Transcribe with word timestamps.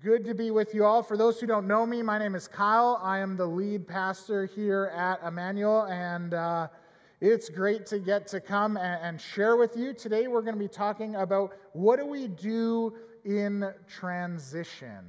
Good 0.00 0.24
to 0.26 0.34
be 0.34 0.52
with 0.52 0.76
you 0.76 0.84
all. 0.84 1.02
For 1.02 1.16
those 1.16 1.40
who 1.40 1.48
don't 1.48 1.66
know 1.66 1.84
me, 1.84 2.02
my 2.02 2.20
name 2.20 2.36
is 2.36 2.46
Kyle. 2.46 3.00
I 3.02 3.18
am 3.18 3.36
the 3.36 3.46
lead 3.46 3.88
pastor 3.88 4.46
here 4.46 4.92
at 4.96 5.20
Emmanuel, 5.26 5.86
and 5.86 6.34
uh, 6.34 6.68
it's 7.20 7.48
great 7.48 7.84
to 7.86 7.98
get 7.98 8.28
to 8.28 8.40
come 8.40 8.76
and, 8.76 9.02
and 9.02 9.20
share 9.20 9.56
with 9.56 9.76
you. 9.76 9.92
Today, 9.92 10.28
we're 10.28 10.42
going 10.42 10.54
to 10.54 10.60
be 10.60 10.68
talking 10.68 11.16
about 11.16 11.50
what 11.72 11.98
do 11.98 12.06
we 12.06 12.28
do 12.28 12.94
in 13.24 13.74
transition. 13.88 15.04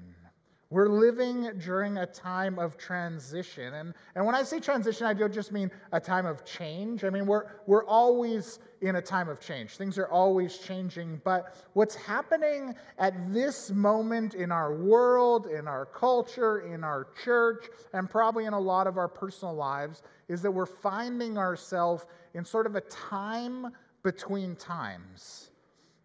We're 0.72 0.88
living 0.88 1.50
during 1.58 1.98
a 1.98 2.06
time 2.06 2.60
of 2.60 2.78
transition. 2.78 3.74
And, 3.74 3.96
and 4.14 4.24
when 4.24 4.36
I 4.36 4.44
say 4.44 4.60
transition, 4.60 5.08
I 5.08 5.16
don't 5.16 5.34
just 5.34 5.52
mean 5.52 5.72
a 5.92 6.00
time 6.00 6.28
of 6.28 6.46
change. 6.46 7.04
I 7.04 7.10
mean, 7.10 7.26
we're, 7.26 7.46
we're 7.66 7.86
always 7.86 8.60
in 8.80 8.96
a 8.96 9.02
time 9.02 9.30
of 9.30 9.40
change. 9.40 9.78
Things 9.78 9.98
are 9.98 10.08
always 10.08 10.56
changing. 10.60 11.22
But 11.24 11.58
what's 11.74 11.96
happening 11.96 12.76
at 13.00 13.34
this 13.34 13.72
moment 13.72 14.36
in 14.36 14.52
our 14.52 14.76
world, 14.76 15.48
in 15.48 15.68
our 15.68 15.88
culture, 15.88 16.60
in 16.60 16.84
our 16.84 17.08
church, 17.24 17.66
and 17.92 18.08
probably 18.08 18.46
in 18.46 18.54
a 18.54 18.60
lot 18.60 18.86
of 18.86 19.00
our 19.00 19.08
personal 19.08 19.56
lives 19.56 20.04
is 20.28 20.44
that 20.44 20.52
we're 20.52 20.68
finding 20.68 21.40
ourselves 21.40 22.06
in 22.36 22.46
sort 22.46 22.68
of 22.68 22.76
a 22.76 22.82
time 22.82 23.66
between 24.04 24.56
times. 24.56 25.50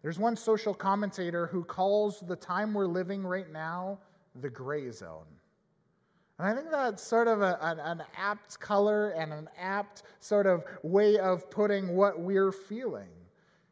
There's 0.01 0.17
one 0.17 0.35
social 0.35 0.73
commentator 0.73 1.45
who 1.45 1.63
calls 1.63 2.19
the 2.19 2.35
time 2.35 2.73
we're 2.73 2.87
living 2.87 3.21
right 3.21 3.51
now 3.51 3.99
the 4.41 4.49
gray 4.49 4.91
zone. 4.91 5.25
And 6.37 6.47
I 6.47 6.53
think 6.53 6.69
that's 6.69 7.01
sort 7.01 7.27
of 7.27 7.41
a, 7.41 7.57
an, 7.61 7.79
an, 7.79 8.03
apt 8.17 8.59
color 8.59 9.11
and 9.11 9.31
an 9.31 9.47
apt 9.57 10.03
sort 10.19 10.47
of 10.47 10.65
way 10.83 11.17
of 11.17 11.49
putting 11.49 11.95
what 11.95 12.19
we're 12.19 12.51
feeling. 12.51 13.07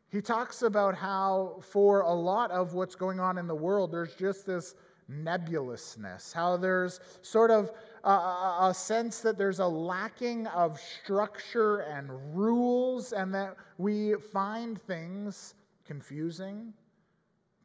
He 0.10 0.22
talks 0.22 0.62
about 0.62 0.96
how, 0.96 1.60
for 1.72 2.02
a 2.02 2.14
lot 2.14 2.52
of 2.52 2.74
what's 2.74 2.96
going 2.96 3.20
on 3.20 3.38
in 3.38 3.48
the 3.48 3.56
world, 3.56 3.92
there's 3.92 4.16
just 4.16 4.46
this 4.46 4.76
nebulousness, 5.10 6.32
how 6.32 6.56
there's 6.56 7.00
sort 7.22 7.52
of 7.52 7.72
a, 8.04 8.10
a 8.10 8.74
sense 8.74 9.20
that 9.22 9.38
there's 9.38 9.60
a 9.60 9.68
lacking 9.68 10.48
of 10.48 10.80
structure 10.80 11.80
and 11.80 12.10
rules, 12.34 13.12
and 13.12 13.34
that 13.34 13.58
we 13.78 14.14
find 14.32 14.82
things 14.82 15.56
confusing, 15.86 16.74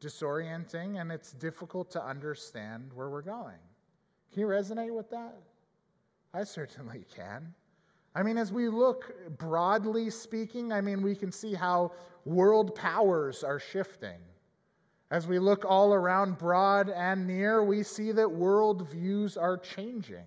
disorienting 0.00 1.00
and 1.00 1.10
it's 1.10 1.32
difficult 1.32 1.92
to 1.92 2.04
understand 2.04 2.90
where 2.94 3.08
we're 3.08 3.22
going. 3.22 3.58
Can 4.32 4.40
you 4.40 4.46
resonate 4.46 4.94
with 4.94 5.10
that? 5.10 5.34
I 6.32 6.44
certainly 6.44 7.04
can. 7.16 7.54
I 8.14 8.22
mean, 8.22 8.38
as 8.38 8.52
we 8.52 8.68
look 8.68 9.12
broadly 9.38 10.10
speaking, 10.10 10.72
I 10.72 10.80
mean, 10.80 11.02
we 11.02 11.14
can 11.14 11.32
see 11.32 11.54
how 11.54 11.92
world 12.24 12.74
powers 12.74 13.44
are 13.44 13.60
shifting. 13.60 14.18
As 15.10 15.26
we 15.26 15.38
look 15.38 15.64
all 15.64 15.94
around 15.94 16.38
broad 16.38 16.90
and 16.90 17.26
near, 17.26 17.64
we 17.64 17.82
see 17.82 18.12
that 18.12 18.30
world 18.30 18.88
views 18.90 19.36
are 19.36 19.56
changing 19.56 20.26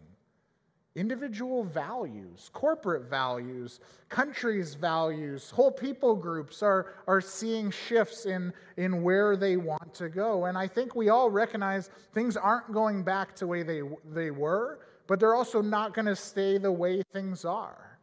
individual 0.96 1.64
values, 1.64 2.50
corporate 2.54 3.04
values, 3.04 3.80
countries' 4.10 4.74
values, 4.74 5.50
whole 5.50 5.72
people 5.72 6.16
groups 6.16 6.62
are, 6.62 6.94
are 7.08 7.22
seeing 7.22 7.72
shifts 7.72 8.26
in, 8.26 8.52
in 8.78 9.02
where 9.02 9.38
they 9.38 9.56
want 9.56 9.94
to 9.94 10.10
go. 10.10 10.46
And 10.46 10.58
I 10.58 10.68
think 10.68 10.96
we 10.96 11.10
all 11.10 11.30
recognize 11.30 11.90
things 12.14 12.36
aren't 12.36 12.74
going 12.74 13.04
back 13.04 13.36
to 13.36 13.46
the 13.46 13.48
way 13.48 13.64
they, 13.64 13.82
they 14.12 14.32
were, 14.32 14.80
but 15.08 15.20
they're 15.20 15.36
also 15.36 15.62
not 15.62 15.94
going 15.94 16.08
to 16.08 16.16
stay 16.16 16.58
the 16.58 16.72
way 16.72 17.02
things 17.14 17.46
are. 17.46 17.98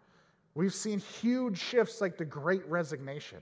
We've 0.54 0.74
seen 0.74 0.98
huge 0.98 1.58
shifts 1.58 2.00
like 2.00 2.16
the 2.16 2.24
great 2.24 2.66
resignation. 2.68 3.38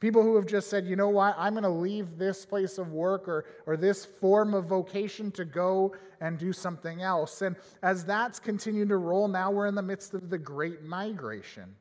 People 0.00 0.22
who 0.22 0.36
have 0.36 0.46
just 0.46 0.70
said, 0.70 0.86
you 0.86 0.94
know 0.94 1.08
what, 1.08 1.34
I'm 1.36 1.54
going 1.54 1.64
to 1.64 1.68
leave 1.68 2.18
this 2.18 2.46
place 2.46 2.78
of 2.78 2.92
work 2.92 3.26
or, 3.28 3.46
or 3.66 3.76
this 3.76 4.04
form 4.04 4.54
of 4.54 4.66
vocation 4.66 5.30
to 5.32 5.44
go 5.44 5.94
and 6.20 6.38
do 6.38 6.52
something 6.52 7.02
else. 7.02 7.42
And 7.42 7.56
as 7.82 8.04
that's 8.04 8.38
continued 8.38 8.90
to 8.90 8.96
roll, 8.96 9.26
now 9.26 9.50
we're 9.50 9.66
in 9.66 9.74
the 9.74 9.82
midst 9.82 10.14
of 10.14 10.30
the 10.30 10.38
great 10.38 10.82
migration 10.84 11.74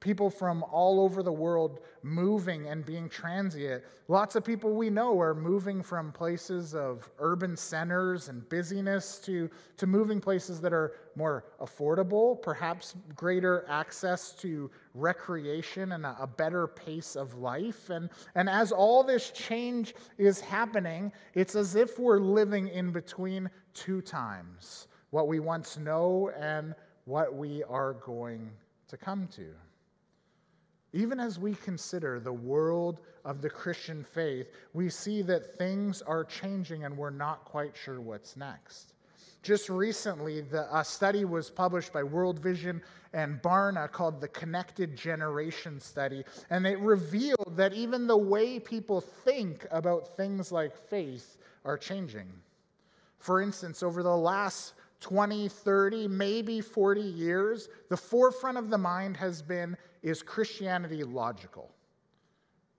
people 0.00 0.28
from 0.28 0.62
all 0.64 1.00
over 1.00 1.22
the 1.22 1.32
world 1.32 1.80
moving 2.02 2.66
and 2.68 2.84
being 2.84 3.08
transient. 3.08 3.82
Lots 4.08 4.36
of 4.36 4.44
people 4.44 4.74
we 4.74 4.90
know 4.90 5.18
are 5.20 5.34
moving 5.34 5.82
from 5.82 6.12
places 6.12 6.74
of 6.74 7.10
urban 7.18 7.56
centers 7.56 8.28
and 8.28 8.46
busyness 8.48 9.18
to, 9.20 9.50
to 9.78 9.86
moving 9.86 10.20
places 10.20 10.60
that 10.60 10.72
are 10.72 10.92
more 11.16 11.46
affordable, 11.60 12.40
perhaps 12.40 12.94
greater 13.14 13.64
access 13.68 14.32
to 14.34 14.70
recreation 14.94 15.92
and 15.92 16.04
a, 16.04 16.16
a 16.20 16.26
better 16.26 16.66
pace 16.66 17.16
of 17.16 17.34
life. 17.34 17.88
And, 17.88 18.10
and 18.34 18.50
as 18.50 18.72
all 18.72 19.02
this 19.02 19.30
change 19.30 19.94
is 20.18 20.40
happening, 20.40 21.10
it's 21.34 21.56
as 21.56 21.74
if 21.74 21.98
we're 21.98 22.20
living 22.20 22.68
in 22.68 22.92
between 22.92 23.48
two 23.72 24.02
times 24.02 24.88
what 25.10 25.26
we 25.26 25.40
once 25.40 25.78
know 25.78 26.30
and 26.38 26.74
what 27.06 27.34
we 27.34 27.62
are 27.64 27.94
going 27.94 28.50
to 28.88 28.96
come 28.96 29.26
to. 29.28 29.46
Even 30.92 31.20
as 31.20 31.38
we 31.38 31.54
consider 31.54 32.20
the 32.20 32.32
world 32.32 33.00
of 33.24 33.42
the 33.42 33.50
Christian 33.50 34.02
faith, 34.02 34.48
we 34.72 34.88
see 34.88 35.22
that 35.22 35.58
things 35.58 36.00
are 36.02 36.24
changing 36.24 36.84
and 36.84 36.96
we're 36.96 37.10
not 37.10 37.44
quite 37.44 37.76
sure 37.76 38.00
what's 38.00 38.36
next. 38.36 38.94
Just 39.42 39.68
recently, 39.68 40.40
the, 40.40 40.66
a 40.76 40.84
study 40.84 41.24
was 41.24 41.50
published 41.50 41.92
by 41.92 42.02
World 42.02 42.40
Vision 42.40 42.82
and 43.12 43.40
Barna 43.42 43.90
called 43.90 44.20
the 44.20 44.28
Connected 44.28 44.96
Generation 44.96 45.78
Study, 45.80 46.24
and 46.50 46.66
it 46.66 46.80
revealed 46.80 47.56
that 47.56 47.72
even 47.72 48.08
the 48.08 48.16
way 48.16 48.58
people 48.58 49.00
think 49.00 49.64
about 49.70 50.16
things 50.16 50.50
like 50.50 50.76
faith 50.76 51.38
are 51.64 51.78
changing. 51.78 52.26
For 53.18 53.40
instance, 53.40 53.82
over 53.82 54.02
the 54.02 54.16
last 54.16 54.74
20, 55.00 55.48
30, 55.48 56.08
maybe 56.08 56.60
40 56.60 57.00
years, 57.00 57.68
the 57.88 57.96
forefront 57.96 58.58
of 58.58 58.70
the 58.70 58.78
mind 58.78 59.16
has 59.16 59.42
been 59.42 59.76
is 60.06 60.22
Christianity 60.22 61.02
logical? 61.02 61.74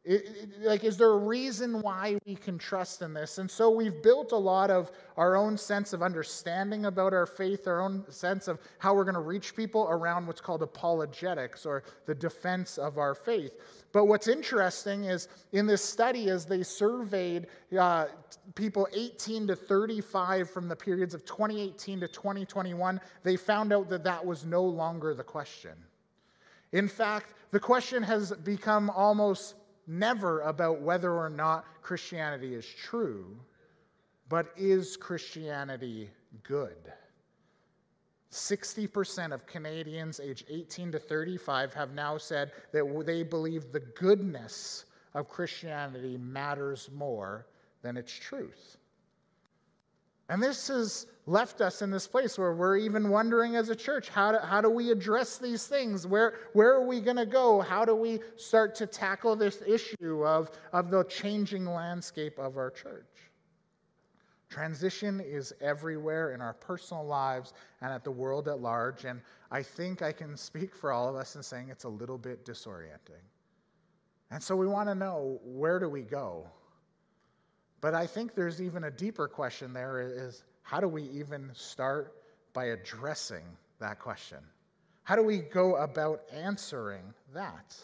It, 0.05 0.23
it, 0.23 0.61
like, 0.61 0.85
is 0.85 0.95
there 0.95 1.09
a 1.09 1.17
reason 1.17 1.81
why 1.81 2.17
we 2.25 2.35
can 2.35 2.57
trust 2.57 3.01
in 3.01 3.13
this? 3.13 3.39
And 3.39 3.51
so 3.51 3.69
we've 3.69 4.01
built 4.01 4.31
a 4.31 4.37
lot 4.37 4.71
of 4.71 4.89
our 5.17 5.35
own 5.35 5.57
sense 5.57 5.91
of 5.91 6.01
understanding 6.01 6.85
about 6.85 7.11
our 7.11 7.25
faith, 7.25 7.67
our 7.67 7.81
own 7.81 8.09
sense 8.09 8.47
of 8.47 8.61
how 8.79 8.95
we're 8.95 9.03
going 9.03 9.15
to 9.15 9.19
reach 9.19 9.57
people 9.57 9.87
around 9.89 10.25
what's 10.25 10.39
called 10.39 10.63
apologetics 10.63 11.65
or 11.65 11.83
the 12.05 12.15
defense 12.15 12.77
of 12.77 12.97
our 12.97 13.13
faith. 13.13 13.57
But 13.91 14.05
what's 14.05 14.29
interesting 14.29 15.03
is 15.03 15.27
in 15.51 15.67
this 15.67 15.83
study, 15.83 16.29
as 16.29 16.45
they 16.45 16.63
surveyed 16.63 17.47
uh, 17.77 18.05
people 18.55 18.87
18 18.93 19.47
to 19.47 19.55
35 19.57 20.49
from 20.49 20.69
the 20.69 20.75
periods 20.77 21.13
of 21.13 21.25
2018 21.25 21.99
to 21.99 22.07
2021, 22.07 23.01
they 23.23 23.35
found 23.35 23.73
out 23.73 23.89
that 23.89 24.05
that 24.05 24.25
was 24.25 24.45
no 24.45 24.63
longer 24.63 25.13
the 25.13 25.23
question. 25.23 25.73
In 26.71 26.87
fact, 26.87 27.33
the 27.51 27.59
question 27.59 28.03
has 28.03 28.31
become 28.43 28.89
almost 28.89 29.55
never 29.87 30.41
about 30.41 30.81
whether 30.81 31.13
or 31.13 31.29
not 31.29 31.65
Christianity 31.81 32.53
is 32.53 32.65
true, 32.65 33.37
but 34.29 34.47
is 34.57 34.97
Christianity 34.97 36.09
good? 36.43 36.91
60% 38.31 39.33
of 39.33 39.47
Canadians 39.47 40.19
aged 40.19 40.45
18 40.49 40.91
to 40.91 40.99
35 40.99 41.73
have 41.73 41.93
now 41.93 42.17
said 42.17 42.51
that 42.73 43.03
they 43.05 43.23
believe 43.23 43.71
the 43.71 43.79
goodness 43.79 44.85
of 45.13 45.29
Christianity 45.29 46.17
matters 46.17 46.89
more 46.93 47.47
than 47.81 47.95
its 47.95 48.11
truth. 48.11 48.76
And 50.29 50.43
this 50.43 50.67
has 50.67 51.07
left 51.25 51.61
us 51.61 51.81
in 51.81 51.89
this 51.89 52.07
place 52.07 52.37
where 52.37 52.53
we're 52.53 52.77
even 52.77 53.09
wondering 53.09 53.55
as 53.55 53.69
a 53.69 53.75
church 53.75 54.09
how 54.09 54.33
do, 54.33 54.39
how 54.39 54.61
do 54.61 54.69
we 54.69 54.91
address 54.91 55.37
these 55.37 55.67
things? 55.67 56.05
Where, 56.05 56.35
where 56.53 56.73
are 56.73 56.85
we 56.85 56.99
going 56.99 57.17
to 57.17 57.25
go? 57.25 57.61
How 57.61 57.85
do 57.85 57.95
we 57.95 58.19
start 58.35 58.75
to 58.75 58.87
tackle 58.87 59.35
this 59.35 59.61
issue 59.65 60.25
of, 60.25 60.51
of 60.73 60.89
the 60.89 61.03
changing 61.05 61.65
landscape 61.65 62.37
of 62.39 62.57
our 62.57 62.71
church? 62.71 63.05
Transition 64.49 65.19
is 65.19 65.53
everywhere 65.59 66.33
in 66.33 66.41
our 66.41 66.53
personal 66.53 67.05
lives 67.05 67.53
and 67.81 67.91
at 67.91 68.03
the 68.03 68.11
world 68.11 68.47
at 68.47 68.61
large. 68.61 69.03
And 69.03 69.21
I 69.51 69.61
think 69.61 70.01
I 70.01 70.11
can 70.13 70.37
speak 70.37 70.73
for 70.73 70.91
all 70.91 71.09
of 71.09 71.15
us 71.15 71.35
in 71.35 71.43
saying 71.43 71.69
it's 71.69 71.83
a 71.83 71.89
little 71.89 72.17
bit 72.17 72.45
disorienting. 72.45 73.23
And 74.31 74.41
so 74.41 74.55
we 74.55 74.67
want 74.67 74.89
to 74.89 74.95
know 74.95 75.39
where 75.43 75.79
do 75.79 75.89
we 75.89 76.01
go? 76.01 76.49
But 77.81 77.93
I 77.93 78.07
think 78.07 78.33
there's 78.33 78.61
even 78.61 78.85
a 78.85 78.91
deeper 78.91 79.27
question 79.27 79.73
there 79.73 80.01
is 80.01 80.43
how 80.63 80.79
do 80.79 80.87
we 80.87 81.03
even 81.03 81.49
start 81.53 82.13
by 82.53 82.65
addressing 82.65 83.43
that 83.79 83.99
question? 83.99 84.39
How 85.03 85.15
do 85.15 85.23
we 85.23 85.37
go 85.37 85.75
about 85.75 86.23
answering 86.33 87.13
that? 87.33 87.75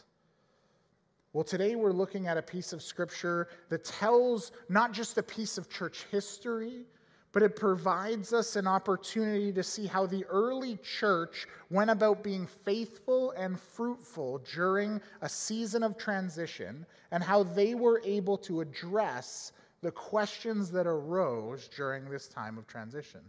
Well, 1.32 1.44
today 1.44 1.76
we're 1.76 1.94
looking 1.94 2.28
at 2.28 2.38
a 2.38 2.42
piece 2.42 2.74
of 2.74 2.82
scripture 2.82 3.48
that 3.70 3.86
tells 3.86 4.52
not 4.70 4.92
just 4.92 5.18
a 5.18 5.24
piece 5.24 5.58
of 5.58 5.70
church 5.70 6.06
history, 6.12 6.86
but 7.32 7.42
it 7.42 7.56
provides 7.56 8.34
us 8.34 8.56
an 8.56 8.68
opportunity 8.68 9.52
to 9.52 9.64
see 9.64 9.88
how 9.88 10.06
the 10.06 10.24
early 10.26 10.78
church 10.84 11.48
went 11.72 11.90
about 11.90 12.24
being 12.24 12.46
faithful 12.46 13.32
and 13.32 13.60
fruitful 13.60 14.44
during 14.54 15.02
a 15.22 15.30
season 15.30 15.82
of 15.82 15.98
transition 15.98 16.86
and 17.12 17.24
how 17.24 17.42
they 17.42 17.74
were 17.74 18.02
able 18.06 18.38
to 18.38 18.62
address 18.62 19.52
the 19.84 19.92
questions 19.92 20.72
that 20.72 20.88
arose 20.88 21.68
during 21.68 22.10
this 22.10 22.28
time 22.28 22.58
of 22.58 22.66
transition. 22.66 23.20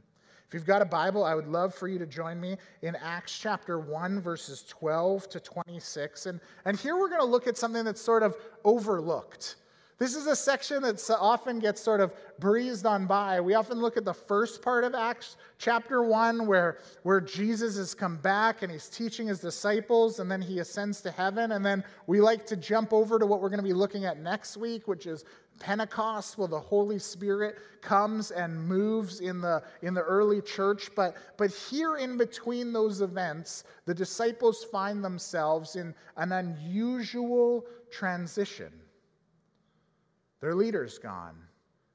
If 0.46 0.54
you've 0.54 0.66
got 0.66 0.82
a 0.82 0.86
Bible, 0.86 1.24
I 1.24 1.34
would 1.34 1.48
love 1.48 1.74
for 1.74 1.88
you 1.88 1.98
to 1.98 2.06
join 2.06 2.40
me 2.40 2.56
in 2.82 2.94
Acts 2.96 3.36
chapter 3.36 3.80
1, 3.80 4.20
verses 4.20 4.64
12 4.68 5.28
to 5.30 5.40
26. 5.40 6.26
And, 6.26 6.40
and 6.64 6.78
here 6.78 6.96
we're 6.96 7.08
going 7.08 7.20
to 7.20 7.26
look 7.26 7.48
at 7.48 7.56
something 7.56 7.84
that's 7.84 8.00
sort 8.00 8.22
of 8.22 8.36
overlooked. 8.64 9.56
This 9.98 10.16
is 10.16 10.26
a 10.26 10.34
section 10.34 10.82
that 10.82 11.00
often 11.20 11.60
gets 11.60 11.80
sort 11.80 12.00
of 12.00 12.12
breezed 12.40 12.84
on 12.84 13.06
by. 13.06 13.40
We 13.40 13.54
often 13.54 13.78
look 13.78 13.96
at 13.96 14.04
the 14.04 14.14
first 14.14 14.60
part 14.60 14.82
of 14.82 14.92
Acts 14.92 15.36
chapter 15.58 16.02
1 16.02 16.46
where, 16.46 16.78
where 17.04 17.20
Jesus 17.20 17.76
has 17.76 17.94
come 17.94 18.16
back 18.16 18.62
and 18.62 18.72
he's 18.72 18.88
teaching 18.88 19.28
his 19.28 19.38
disciples 19.38 20.18
and 20.18 20.28
then 20.28 20.42
he 20.42 20.58
ascends 20.58 21.00
to 21.02 21.12
heaven. 21.12 21.52
And 21.52 21.64
then 21.64 21.84
we 22.08 22.20
like 22.20 22.44
to 22.46 22.56
jump 22.56 22.92
over 22.92 23.20
to 23.20 23.26
what 23.26 23.40
we're 23.40 23.50
going 23.50 23.60
to 23.60 23.64
be 23.64 23.72
looking 23.72 24.04
at 24.04 24.18
next 24.18 24.56
week, 24.56 24.88
which 24.88 25.06
is 25.06 25.24
Pentecost, 25.64 26.37
where 26.37 26.46
the 26.46 26.61
Holy 26.61 26.99
Spirit 26.99 27.56
comes 27.81 28.32
and 28.32 28.69
moves 28.69 29.20
in 29.20 29.40
the, 29.40 29.62
in 29.81 29.94
the 29.94 30.02
early 30.02 30.43
church. 30.43 30.90
But, 30.94 31.16
but 31.38 31.50
here 31.50 31.96
in 31.96 32.19
between 32.19 32.70
those 32.70 33.00
events, 33.00 33.64
the 33.87 33.94
disciples 33.94 34.62
find 34.64 35.02
themselves 35.02 35.76
in 35.76 35.94
an 36.19 36.32
unusual 36.32 37.64
transition. 37.90 38.72
Their 40.43 40.55
leader's 40.55 40.99
gone. 40.99 41.37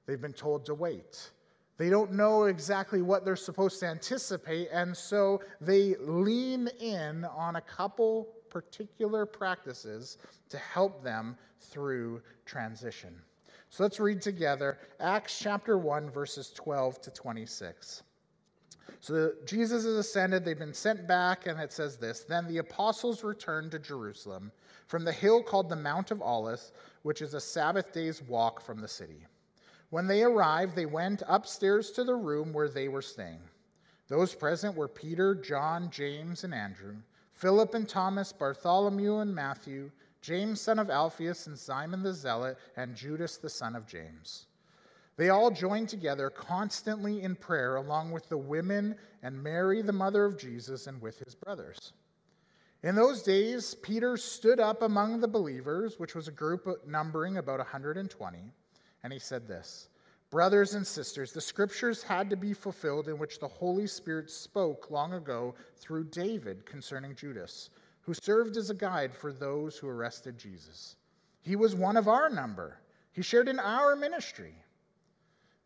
They've 0.07 0.19
been 0.19 0.33
told 0.33 0.65
to 0.65 0.73
wait. 0.73 1.29
They 1.77 1.91
don't 1.91 2.13
know 2.13 2.45
exactly 2.45 3.03
what 3.03 3.23
they're 3.23 3.35
supposed 3.35 3.79
to 3.81 3.85
anticipate, 3.85 4.69
and 4.73 4.97
so 4.97 5.41
they 5.61 5.93
lean 5.99 6.69
in 6.79 7.23
on 7.23 7.57
a 7.57 7.61
couple 7.61 8.29
particular 8.49 9.27
practices 9.27 10.17
to 10.49 10.57
help 10.57 11.03
them 11.03 11.37
through 11.61 12.23
transition. 12.47 13.13
So 13.69 13.83
let's 13.83 13.99
read 13.99 14.21
together 14.21 14.77
Acts 14.99 15.39
chapter 15.39 15.77
1, 15.77 16.09
verses 16.09 16.51
12 16.55 17.01
to 17.01 17.11
26. 17.11 18.03
So 19.01 19.31
Jesus 19.45 19.85
is 19.85 19.97
ascended, 19.97 20.43
they've 20.43 20.57
been 20.57 20.73
sent 20.73 21.07
back, 21.07 21.47
and 21.47 21.59
it 21.59 21.71
says 21.71 21.97
this 21.97 22.21
Then 22.21 22.47
the 22.47 22.57
apostles 22.57 23.23
returned 23.23 23.71
to 23.71 23.79
Jerusalem 23.79 24.51
from 24.87 25.05
the 25.05 25.11
hill 25.11 25.43
called 25.43 25.69
the 25.69 25.75
Mount 25.75 26.11
of 26.11 26.21
Olives 26.21 26.71
which 27.03 27.21
is 27.21 27.33
a 27.33 27.39
Sabbath 27.39 27.93
day's 27.93 28.21
walk 28.23 28.61
from 28.61 28.81
the 28.81 28.87
city. 28.87 29.25
When 29.89 30.07
they 30.07 30.23
arrived, 30.23 30.75
they 30.75 30.85
went 30.85 31.23
upstairs 31.27 31.91
to 31.91 32.03
the 32.03 32.15
room 32.15 32.53
where 32.53 32.69
they 32.69 32.87
were 32.87 33.01
staying. 33.01 33.41
Those 34.07 34.35
present 34.35 34.75
were 34.75 34.87
Peter, 34.87 35.35
John, 35.35 35.89
James, 35.91 36.43
and 36.43 36.53
Andrew, 36.53 36.95
Philip 37.31 37.73
and 37.73 37.87
Thomas, 37.87 38.33
Bartholomew 38.33 39.19
and 39.19 39.33
Matthew, 39.33 39.91
James, 40.21 40.59
son 40.59 40.79
of 40.79 40.89
Alphaeus, 40.89 41.47
and 41.47 41.57
Simon 41.57 42.03
the 42.03 42.13
Zealot, 42.13 42.57
and 42.75 42.95
Judas, 42.95 43.37
the 43.37 43.49
son 43.49 43.75
of 43.75 43.87
James. 43.87 44.47
They 45.15 45.29
all 45.29 45.51
joined 45.51 45.89
together 45.89 46.29
constantly 46.29 47.23
in 47.23 47.35
prayer, 47.35 47.75
along 47.75 48.11
with 48.11 48.29
the 48.29 48.37
women 48.37 48.95
and 49.21 49.43
Mary, 49.43 49.81
the 49.81 49.91
mother 49.91 50.23
of 50.25 50.37
Jesus, 50.37 50.87
and 50.87 51.01
with 51.01 51.19
his 51.19 51.35
brothers. 51.35 51.93
In 52.83 52.95
those 52.95 53.23
days, 53.23 53.75
Peter 53.75 54.15
stood 54.15 54.61
up 54.61 54.81
among 54.81 55.19
the 55.19 55.27
believers, 55.27 55.99
which 55.99 56.15
was 56.15 56.29
a 56.29 56.31
group 56.31 56.65
numbering 56.87 57.37
about 57.37 57.59
120, 57.59 58.53
and 59.03 59.13
he 59.13 59.19
said 59.19 59.47
this 59.47 59.89
Brothers 60.29 60.75
and 60.75 60.85
sisters, 60.85 61.33
the 61.33 61.41
scriptures 61.41 62.03
had 62.03 62.29
to 62.29 62.37
be 62.37 62.53
fulfilled 62.53 63.07
in 63.07 63.17
which 63.17 63.39
the 63.39 63.47
Holy 63.47 63.87
Spirit 63.87 64.29
spoke 64.29 64.91
long 64.91 65.13
ago 65.13 65.55
through 65.75 66.05
David 66.05 66.65
concerning 66.65 67.15
Judas, 67.15 67.71
who 68.09 68.15
served 68.15 68.57
as 68.57 68.71
a 68.71 68.73
guide 68.73 69.13
for 69.13 69.31
those 69.31 69.77
who 69.77 69.87
arrested 69.87 70.35
Jesus. 70.35 70.95
He 71.41 71.55
was 71.55 71.75
one 71.75 71.95
of 71.95 72.07
our 72.07 72.27
number, 72.27 72.79
he 73.11 73.21
shared 73.21 73.47
in 73.47 73.59
our 73.59 73.95
ministry. 73.95 74.55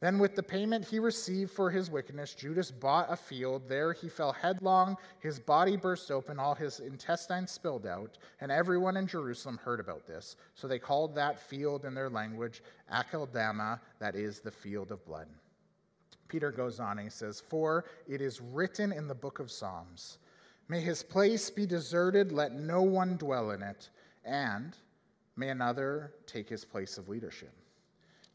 Then, 0.01 0.19
with 0.19 0.36
the 0.36 0.44
payment 0.44 0.84
he 0.84 1.00
received 1.00 1.51
for 1.51 1.72
his 1.72 1.90
wickedness, 1.90 2.34
Judas 2.34 2.69
bought 2.69 3.10
a 3.10 3.16
field. 3.16 3.69
There 3.69 3.94
he 3.94 4.10
fell 4.10 4.34
headlong. 4.34 4.98
His 5.22 5.40
body 5.40 5.78
burst 5.78 6.12
open, 6.12 6.38
all 6.38 6.54
his 6.54 6.81
intestines 6.81 7.50
spilled 7.50 7.86
out, 7.86 8.18
and 8.42 8.51
everyone 8.51 8.98
in 8.98 9.07
Jerusalem 9.07 9.57
heard 9.63 9.80
about 9.80 10.06
this. 10.06 10.36
So 10.54 10.68
they 10.68 10.80
called 10.80 11.16
that 11.16 11.39
field 11.39 11.86
in 11.86 11.94
their 11.94 12.10
language 12.10 12.62
Akeldama, 12.92 13.80
that 14.00 14.18
is, 14.18 14.42
the 14.42 14.51
field 14.51 14.92
of 14.92 15.06
blood. 15.06 15.30
Peter 16.28 16.51
goes 16.51 16.81
on 16.81 16.98
and 16.98 17.07
he 17.07 17.10
says, 17.10 17.39
For 17.39 17.86
it 18.06 18.19
is 18.19 18.42
written 18.42 18.92
in 18.92 19.07
the 19.07 19.16
book 19.16 19.39
of 19.39 19.50
Psalms, 19.50 20.18
May 20.74 20.81
his 20.81 21.04
place 21.04 21.52
be 21.52 21.68
deserted, 21.68 22.31
let 22.31 22.54
no 22.54 22.81
one 22.81 23.16
dwell 23.18 23.52
in 23.52 23.62
it, 23.62 23.92
and 24.25 24.75
may 25.36 25.50
another 25.50 26.16
take 26.25 26.50
his 26.50 26.66
place 26.66 26.98
of 26.98 27.10
leadership. 27.10 27.54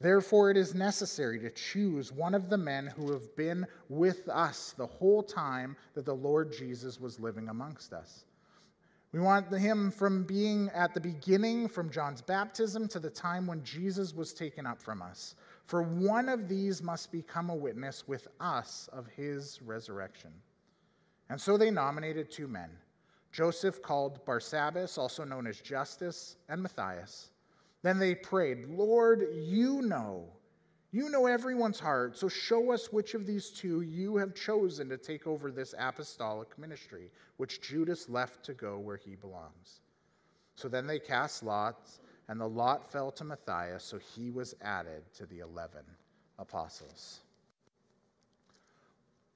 Therefore, 0.00 0.48
it 0.48 0.56
is 0.56 0.72
necessary 0.72 1.40
to 1.40 1.50
choose 1.50 2.12
one 2.12 2.36
of 2.36 2.48
the 2.48 2.56
men 2.56 2.86
who 2.86 3.10
have 3.10 3.34
been 3.34 3.66
with 3.88 4.28
us 4.28 4.72
the 4.78 4.86
whole 4.86 5.20
time 5.20 5.76
that 5.94 6.04
the 6.04 6.14
Lord 6.14 6.52
Jesus 6.52 7.00
was 7.00 7.18
living 7.18 7.48
amongst 7.48 7.92
us. 7.92 8.24
We 9.10 9.18
want 9.18 9.52
him 9.52 9.90
from 9.90 10.22
being 10.22 10.70
at 10.72 10.94
the 10.94 11.00
beginning, 11.00 11.66
from 11.66 11.90
John's 11.90 12.22
baptism 12.22 12.86
to 12.86 13.00
the 13.00 13.10
time 13.10 13.48
when 13.48 13.64
Jesus 13.64 14.14
was 14.14 14.32
taken 14.32 14.64
up 14.64 14.80
from 14.80 15.02
us. 15.02 15.34
For 15.64 15.82
one 15.82 16.28
of 16.28 16.46
these 16.46 16.84
must 16.84 17.10
become 17.10 17.50
a 17.50 17.56
witness 17.56 18.06
with 18.06 18.28
us 18.38 18.88
of 18.92 19.08
his 19.08 19.60
resurrection. 19.60 20.30
And 21.30 21.40
so 21.40 21.56
they 21.56 21.70
nominated 21.70 22.30
two 22.30 22.48
men 22.48 22.70
Joseph, 23.30 23.82
called 23.82 24.24
Barsabbas, 24.24 24.96
also 24.96 25.24
known 25.24 25.46
as 25.46 25.60
Justus, 25.60 26.36
and 26.48 26.62
Matthias. 26.62 27.30
Then 27.82 27.98
they 27.98 28.14
prayed, 28.14 28.66
Lord, 28.68 29.26
you 29.34 29.82
know. 29.82 30.28
You 30.90 31.10
know 31.10 31.26
everyone's 31.26 31.78
heart, 31.78 32.16
so 32.16 32.28
show 32.28 32.72
us 32.72 32.90
which 32.90 33.12
of 33.12 33.26
these 33.26 33.50
two 33.50 33.82
you 33.82 34.16
have 34.16 34.34
chosen 34.34 34.88
to 34.88 34.96
take 34.96 35.26
over 35.26 35.50
this 35.50 35.74
apostolic 35.78 36.58
ministry, 36.58 37.10
which 37.36 37.60
Judas 37.60 38.08
left 38.08 38.42
to 38.46 38.54
go 38.54 38.78
where 38.78 38.96
he 38.96 39.14
belongs. 39.14 39.82
So 40.54 40.66
then 40.66 40.86
they 40.86 40.98
cast 40.98 41.42
lots, 41.42 42.00
and 42.28 42.40
the 42.40 42.48
lot 42.48 42.90
fell 42.90 43.10
to 43.12 43.24
Matthias, 43.24 43.84
so 43.84 43.98
he 43.98 44.30
was 44.30 44.54
added 44.62 45.02
to 45.18 45.26
the 45.26 45.40
eleven 45.40 45.84
apostles. 46.38 47.20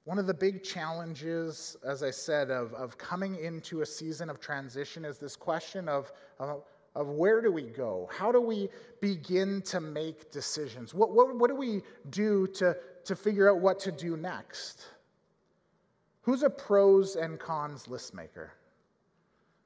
One 0.05 0.19
of 0.19 0.27
the 0.27 0.33
big 0.33 0.63
challenges, 0.63 1.77
as 1.85 2.03
I 2.03 2.11
said, 2.11 2.51
of, 2.51 2.73
of 2.73 2.97
coming 2.97 3.35
into 3.35 3.81
a 3.81 3.85
season 3.85 4.29
of 4.29 4.39
transition 4.39 5.05
is 5.05 5.17
this 5.17 5.37
question 5.37 5.87
of, 5.87 6.11
of 6.39 7.07
where 7.07 7.41
do 7.41 7.51
we 7.51 7.63
go? 7.63 8.09
How 8.11 8.31
do 8.31 8.41
we 8.41 8.69
begin 8.99 9.61
to 9.63 9.79
make 9.79 10.29
decisions? 10.29 10.93
What, 10.93 11.13
what, 11.13 11.35
what 11.35 11.49
do 11.49 11.55
we 11.55 11.81
do 12.09 12.47
to, 12.47 12.75
to 13.05 13.15
figure 13.15 13.49
out 13.49 13.61
what 13.61 13.79
to 13.81 13.91
do 13.91 14.17
next? 14.17 14.85
Who's 16.23 16.43
a 16.43 16.49
pros 16.49 17.15
and 17.15 17.39
cons 17.39 17.87
list 17.87 18.13
maker? 18.13 18.51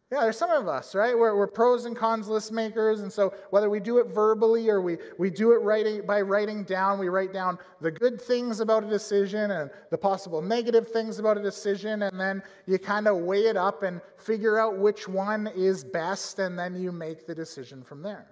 Yeah, 0.09 0.21
there's 0.21 0.37
some 0.37 0.51
of 0.51 0.69
us, 0.69 0.95
right? 0.95 1.17
We're, 1.17 1.35
we're 1.35 1.47
pros 1.47 1.83
and 1.83 1.93
cons 1.93 2.29
list 2.29 2.53
makers. 2.53 3.01
And 3.01 3.11
so 3.11 3.33
whether 3.49 3.69
we 3.69 3.81
do 3.81 3.97
it 3.97 4.07
verbally 4.07 4.69
or 4.69 4.81
we, 4.81 4.97
we 5.17 5.29
do 5.29 5.51
it 5.51 5.57
writing, 5.57 6.05
by 6.05 6.21
writing 6.21 6.63
down, 6.63 6.97
we 6.97 7.09
write 7.09 7.33
down 7.33 7.59
the 7.81 7.91
good 7.91 8.21
things 8.21 8.61
about 8.61 8.85
a 8.85 8.89
decision 8.89 9.51
and 9.51 9.69
the 9.91 9.97
possible 9.97 10.41
negative 10.41 10.87
things 10.87 11.19
about 11.19 11.37
a 11.37 11.43
decision. 11.43 12.03
And 12.03 12.17
then 12.17 12.41
you 12.67 12.79
kind 12.79 13.05
of 13.05 13.17
weigh 13.17 13.47
it 13.47 13.57
up 13.57 13.83
and 13.83 13.99
figure 14.15 14.57
out 14.57 14.77
which 14.77 15.09
one 15.09 15.47
is 15.47 15.83
best. 15.83 16.39
And 16.39 16.57
then 16.57 16.81
you 16.81 16.93
make 16.93 17.27
the 17.27 17.35
decision 17.35 17.83
from 17.83 18.01
there. 18.01 18.27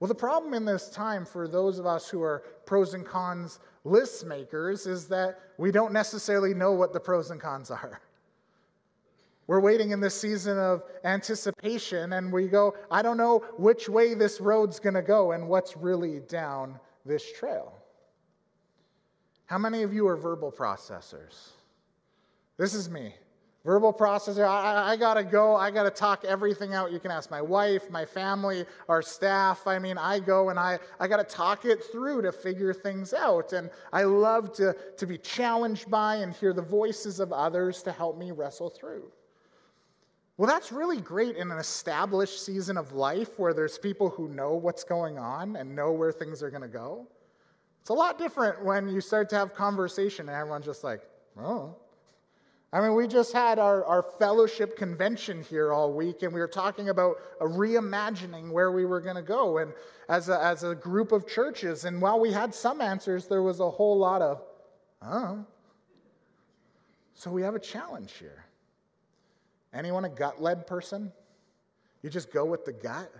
Well, 0.00 0.08
the 0.08 0.14
problem 0.14 0.52
in 0.52 0.66
this 0.66 0.90
time 0.90 1.24
for 1.24 1.48
those 1.48 1.78
of 1.78 1.86
us 1.86 2.10
who 2.10 2.22
are 2.22 2.42
pros 2.66 2.92
and 2.92 3.06
cons 3.06 3.58
list 3.84 4.26
makers 4.26 4.86
is 4.86 5.08
that 5.08 5.38
we 5.56 5.70
don't 5.70 5.94
necessarily 5.94 6.52
know 6.52 6.72
what 6.72 6.92
the 6.92 7.00
pros 7.00 7.30
and 7.30 7.40
cons 7.40 7.70
are. 7.70 8.02
We're 9.50 9.58
waiting 9.58 9.90
in 9.90 9.98
this 9.98 10.14
season 10.14 10.58
of 10.58 10.84
anticipation, 11.02 12.12
and 12.12 12.32
we 12.32 12.46
go, 12.46 12.76
I 12.88 13.02
don't 13.02 13.16
know 13.16 13.40
which 13.58 13.88
way 13.88 14.14
this 14.14 14.40
road's 14.40 14.78
going 14.78 14.94
to 14.94 15.02
go 15.02 15.32
and 15.32 15.48
what's 15.48 15.76
really 15.76 16.20
down 16.20 16.78
this 17.04 17.32
trail. 17.32 17.72
How 19.46 19.58
many 19.58 19.82
of 19.82 19.92
you 19.92 20.06
are 20.06 20.16
verbal 20.16 20.52
processors? 20.52 21.48
This 22.58 22.74
is 22.74 22.88
me. 22.88 23.12
Verbal 23.64 23.92
processor, 23.92 24.46
I, 24.46 24.92
I, 24.92 24.96
gotta 24.96 25.24
go, 25.24 25.56
I 25.56 25.72
gotta 25.72 25.90
talk 25.90 26.24
everything 26.24 26.72
out. 26.72 26.92
You 26.92 27.00
can 27.00 27.10
ask 27.10 27.28
my 27.28 27.42
wife, 27.42 27.90
my 27.90 28.04
family, 28.04 28.64
our 28.88 29.02
staff. 29.02 29.66
I 29.66 29.80
mean, 29.80 29.98
I 29.98 30.20
go 30.20 30.50
and 30.50 30.60
I, 30.60 30.78
I 31.00 31.08
gotta 31.08 31.24
talk 31.24 31.64
it 31.64 31.82
through 31.90 32.22
to 32.22 32.30
figure 32.30 32.72
things 32.72 33.12
out. 33.12 33.52
And 33.52 33.68
I 33.92 34.04
love 34.04 34.52
to, 34.58 34.76
to 34.96 35.06
be 35.08 35.18
challenged 35.18 35.90
by 35.90 36.18
and 36.18 36.32
hear 36.32 36.52
the 36.52 36.62
voices 36.62 37.18
of 37.18 37.32
others 37.32 37.82
to 37.82 37.90
help 37.90 38.16
me 38.16 38.30
wrestle 38.30 38.70
through. 38.70 39.10
Well, 40.40 40.48
that's 40.48 40.72
really 40.72 41.02
great 41.02 41.36
in 41.36 41.50
an 41.50 41.58
established 41.58 42.46
season 42.46 42.78
of 42.78 42.92
life 42.92 43.38
where 43.38 43.52
there's 43.52 43.76
people 43.76 44.08
who 44.08 44.26
know 44.26 44.54
what's 44.54 44.84
going 44.84 45.18
on 45.18 45.56
and 45.56 45.76
know 45.76 45.92
where 45.92 46.12
things 46.12 46.42
are 46.42 46.48
going 46.48 46.62
to 46.62 46.66
go. 46.66 47.06
It's 47.82 47.90
a 47.90 47.92
lot 47.92 48.16
different 48.18 48.64
when 48.64 48.88
you 48.88 49.02
start 49.02 49.28
to 49.28 49.36
have 49.36 49.52
conversation 49.52 50.30
and 50.30 50.34
everyone's 50.34 50.64
just 50.64 50.82
like, 50.82 51.02
oh, 51.38 51.76
I 52.72 52.80
mean, 52.80 52.94
we 52.94 53.06
just 53.06 53.34
had 53.34 53.58
our, 53.58 53.84
our 53.84 54.02
fellowship 54.02 54.78
convention 54.78 55.42
here 55.42 55.74
all 55.74 55.92
week, 55.92 56.22
and 56.22 56.32
we 56.32 56.40
were 56.40 56.48
talking 56.48 56.88
about 56.88 57.16
a 57.42 57.44
reimagining 57.44 58.50
where 58.50 58.72
we 58.72 58.86
were 58.86 59.02
going 59.02 59.16
to 59.16 59.22
go 59.22 59.58
and 59.58 59.74
as 60.08 60.30
a, 60.30 60.42
as 60.42 60.64
a 60.64 60.74
group 60.74 61.12
of 61.12 61.28
churches. 61.28 61.84
And 61.84 62.00
while 62.00 62.18
we 62.18 62.32
had 62.32 62.54
some 62.54 62.80
answers, 62.80 63.26
there 63.26 63.42
was 63.42 63.60
a 63.60 63.68
whole 63.68 63.98
lot 63.98 64.22
of, 64.22 64.40
oh. 65.02 65.44
So 67.12 67.30
we 67.30 67.42
have 67.42 67.56
a 67.56 67.60
challenge 67.60 68.14
here. 68.14 68.46
Anyone 69.72 70.04
a 70.04 70.08
gut 70.08 70.40
led 70.40 70.66
person? 70.66 71.12
You 72.02 72.10
just 72.10 72.32
go 72.32 72.44
with 72.44 72.64
the 72.64 72.72
gut? 72.72 73.10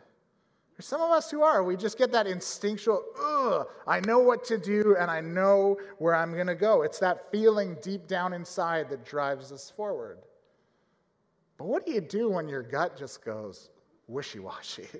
There's 0.80 0.88
some 0.88 1.02
of 1.02 1.10
us 1.10 1.30
who 1.30 1.42
are. 1.42 1.62
We 1.62 1.76
just 1.76 1.98
get 1.98 2.10
that 2.12 2.26
instinctual, 2.26 3.04
ugh, 3.22 3.66
I 3.86 4.00
know 4.00 4.18
what 4.20 4.44
to 4.44 4.56
do 4.56 4.96
and 4.98 5.10
I 5.10 5.20
know 5.20 5.76
where 5.98 6.14
I'm 6.14 6.32
going 6.32 6.46
to 6.46 6.54
go. 6.54 6.82
It's 6.82 6.98
that 7.00 7.30
feeling 7.30 7.76
deep 7.82 8.06
down 8.06 8.32
inside 8.32 8.88
that 8.88 9.04
drives 9.04 9.52
us 9.52 9.70
forward. 9.70 10.20
But 11.58 11.66
what 11.66 11.84
do 11.84 11.92
you 11.92 12.00
do 12.00 12.30
when 12.30 12.48
your 12.48 12.62
gut 12.62 12.96
just 12.96 13.22
goes 13.22 13.68
wishy 14.08 14.38
washy? 14.38 14.86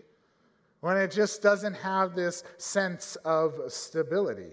When 0.80 0.96
it 0.96 1.10
just 1.10 1.42
doesn't 1.42 1.74
have 1.74 2.14
this 2.14 2.42
sense 2.56 3.16
of 3.16 3.60
stability? 3.68 4.52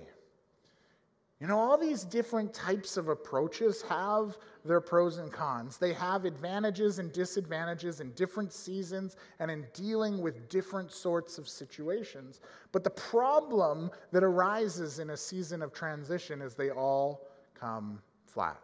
You 1.39 1.45
know, 1.45 1.59
all 1.59 1.77
these 1.77 2.03
different 2.03 2.51
types 2.51 2.97
of 2.97 3.09
approaches 3.09 3.83
have 3.83 4.37
their 4.65 4.81
pros 4.81 5.19
and 5.19 5.31
cons. 5.31 5.77
They 5.77 5.93
have 5.93 6.25
advantages 6.25 6.97
and 6.97 7.13
disadvantages 7.13 7.99
in 7.99 8.11
different 8.13 8.51
seasons 8.51 9.17
and 9.39 9.51
in 9.51 9.65
dealing 9.71 10.19
with 10.19 10.49
different 10.49 10.91
sorts 10.91 11.37
of 11.37 11.47
situations. 11.47 12.41
But 12.71 12.83
the 12.83 12.89
problem 12.89 13.91
that 14.11 14.23
arises 14.23 14.97
in 14.97 15.11
a 15.11 15.17
season 15.17 15.61
of 15.61 15.73
transition 15.73 16.41
is 16.41 16.55
they 16.55 16.71
all 16.71 17.27
come 17.53 18.01
flat. 18.25 18.59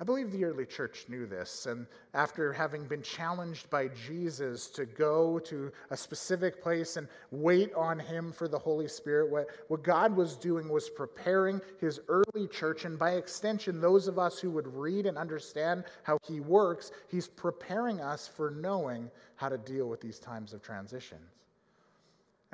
I 0.00 0.04
believe 0.04 0.32
the 0.32 0.44
early 0.44 0.66
church 0.66 1.06
knew 1.08 1.24
this, 1.24 1.66
and 1.66 1.86
after 2.14 2.52
having 2.52 2.84
been 2.84 3.02
challenged 3.02 3.70
by 3.70 3.88
Jesus 3.88 4.66
to 4.70 4.86
go 4.86 5.38
to 5.40 5.70
a 5.90 5.96
specific 5.96 6.60
place 6.60 6.96
and 6.96 7.06
wait 7.30 7.72
on 7.74 8.00
him 8.00 8.32
for 8.32 8.48
the 8.48 8.58
Holy 8.58 8.88
Spirit, 8.88 9.30
what, 9.30 9.46
what 9.68 9.84
God 9.84 10.16
was 10.16 10.36
doing 10.36 10.68
was 10.68 10.90
preparing 10.90 11.60
his 11.80 12.00
early 12.08 12.48
church, 12.48 12.84
and 12.84 12.98
by 12.98 13.12
extension, 13.12 13.80
those 13.80 14.08
of 14.08 14.18
us 14.18 14.40
who 14.40 14.50
would 14.50 14.66
read 14.66 15.06
and 15.06 15.16
understand 15.16 15.84
how 16.02 16.18
he 16.26 16.40
works, 16.40 16.90
he's 17.06 17.28
preparing 17.28 18.00
us 18.00 18.26
for 18.26 18.50
knowing 18.50 19.08
how 19.36 19.48
to 19.48 19.58
deal 19.58 19.88
with 19.88 20.00
these 20.00 20.18
times 20.18 20.52
of 20.52 20.60
transitions. 20.60 21.30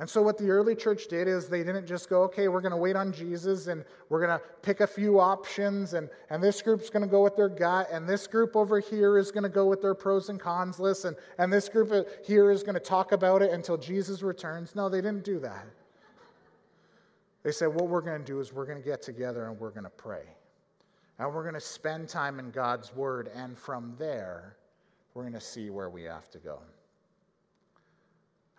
And 0.00 0.08
so, 0.08 0.22
what 0.22 0.38
the 0.38 0.48
early 0.48 0.74
church 0.74 1.08
did 1.08 1.28
is 1.28 1.46
they 1.46 1.62
didn't 1.62 1.86
just 1.86 2.08
go, 2.08 2.22
okay, 2.22 2.48
we're 2.48 2.62
going 2.62 2.70
to 2.70 2.78
wait 2.78 2.96
on 2.96 3.12
Jesus 3.12 3.66
and 3.66 3.84
we're 4.08 4.26
going 4.26 4.40
to 4.40 4.42
pick 4.62 4.80
a 4.80 4.86
few 4.86 5.20
options, 5.20 5.92
and, 5.92 6.08
and 6.30 6.42
this 6.42 6.62
group's 6.62 6.88
going 6.88 7.02
to 7.02 7.08
go 7.08 7.22
with 7.22 7.36
their 7.36 7.50
gut, 7.50 7.86
and 7.92 8.08
this 8.08 8.26
group 8.26 8.56
over 8.56 8.80
here 8.80 9.18
is 9.18 9.30
going 9.30 9.42
to 9.42 9.50
go 9.50 9.66
with 9.66 9.82
their 9.82 9.94
pros 9.94 10.30
and 10.30 10.40
cons 10.40 10.80
list, 10.80 11.04
and, 11.04 11.16
and 11.36 11.52
this 11.52 11.68
group 11.68 11.92
here 12.24 12.50
is 12.50 12.62
going 12.62 12.76
to 12.76 12.80
talk 12.80 13.12
about 13.12 13.42
it 13.42 13.52
until 13.52 13.76
Jesus 13.76 14.22
returns. 14.22 14.74
No, 14.74 14.88
they 14.88 15.02
didn't 15.02 15.22
do 15.22 15.38
that. 15.40 15.66
They 17.42 17.52
said, 17.52 17.66
what 17.66 17.88
we're 17.88 18.00
going 18.00 18.20
to 18.20 18.26
do 18.26 18.40
is 18.40 18.54
we're 18.54 18.66
going 18.66 18.80
to 18.80 18.88
get 18.88 19.02
together 19.02 19.48
and 19.48 19.60
we're 19.60 19.68
going 19.68 19.84
to 19.84 19.90
pray. 19.90 20.24
And 21.18 21.34
we're 21.34 21.42
going 21.42 21.52
to 21.52 21.60
spend 21.60 22.08
time 22.08 22.38
in 22.38 22.50
God's 22.52 22.96
Word, 22.96 23.30
and 23.34 23.54
from 23.56 23.96
there, 23.98 24.56
we're 25.12 25.24
going 25.24 25.34
to 25.34 25.42
see 25.42 25.68
where 25.68 25.90
we 25.90 26.04
have 26.04 26.30
to 26.30 26.38
go. 26.38 26.60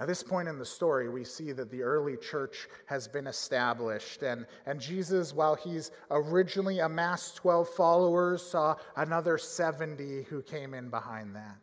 At 0.02 0.08
this 0.08 0.24
point 0.24 0.48
in 0.48 0.58
the 0.58 0.66
story, 0.66 1.10
we 1.10 1.24
see 1.24 1.52
that 1.52 1.70
the 1.70 1.84
early 1.84 2.18
church 2.18 2.68
has 2.88 3.08
been 3.08 3.28
established. 3.28 4.24
And, 4.24 4.48
and 4.66 4.82
Jesus, 4.82 5.32
while 5.32 5.54
he's 5.54 5.92
originally 6.10 6.80
amassed 6.80 7.36
12 7.36 7.70
followers, 7.70 8.42
saw 8.42 8.78
another 8.96 9.38
70 9.38 10.24
who 10.24 10.42
came 10.42 10.74
in 10.74 10.90
behind 10.90 11.36
that. 11.36 11.56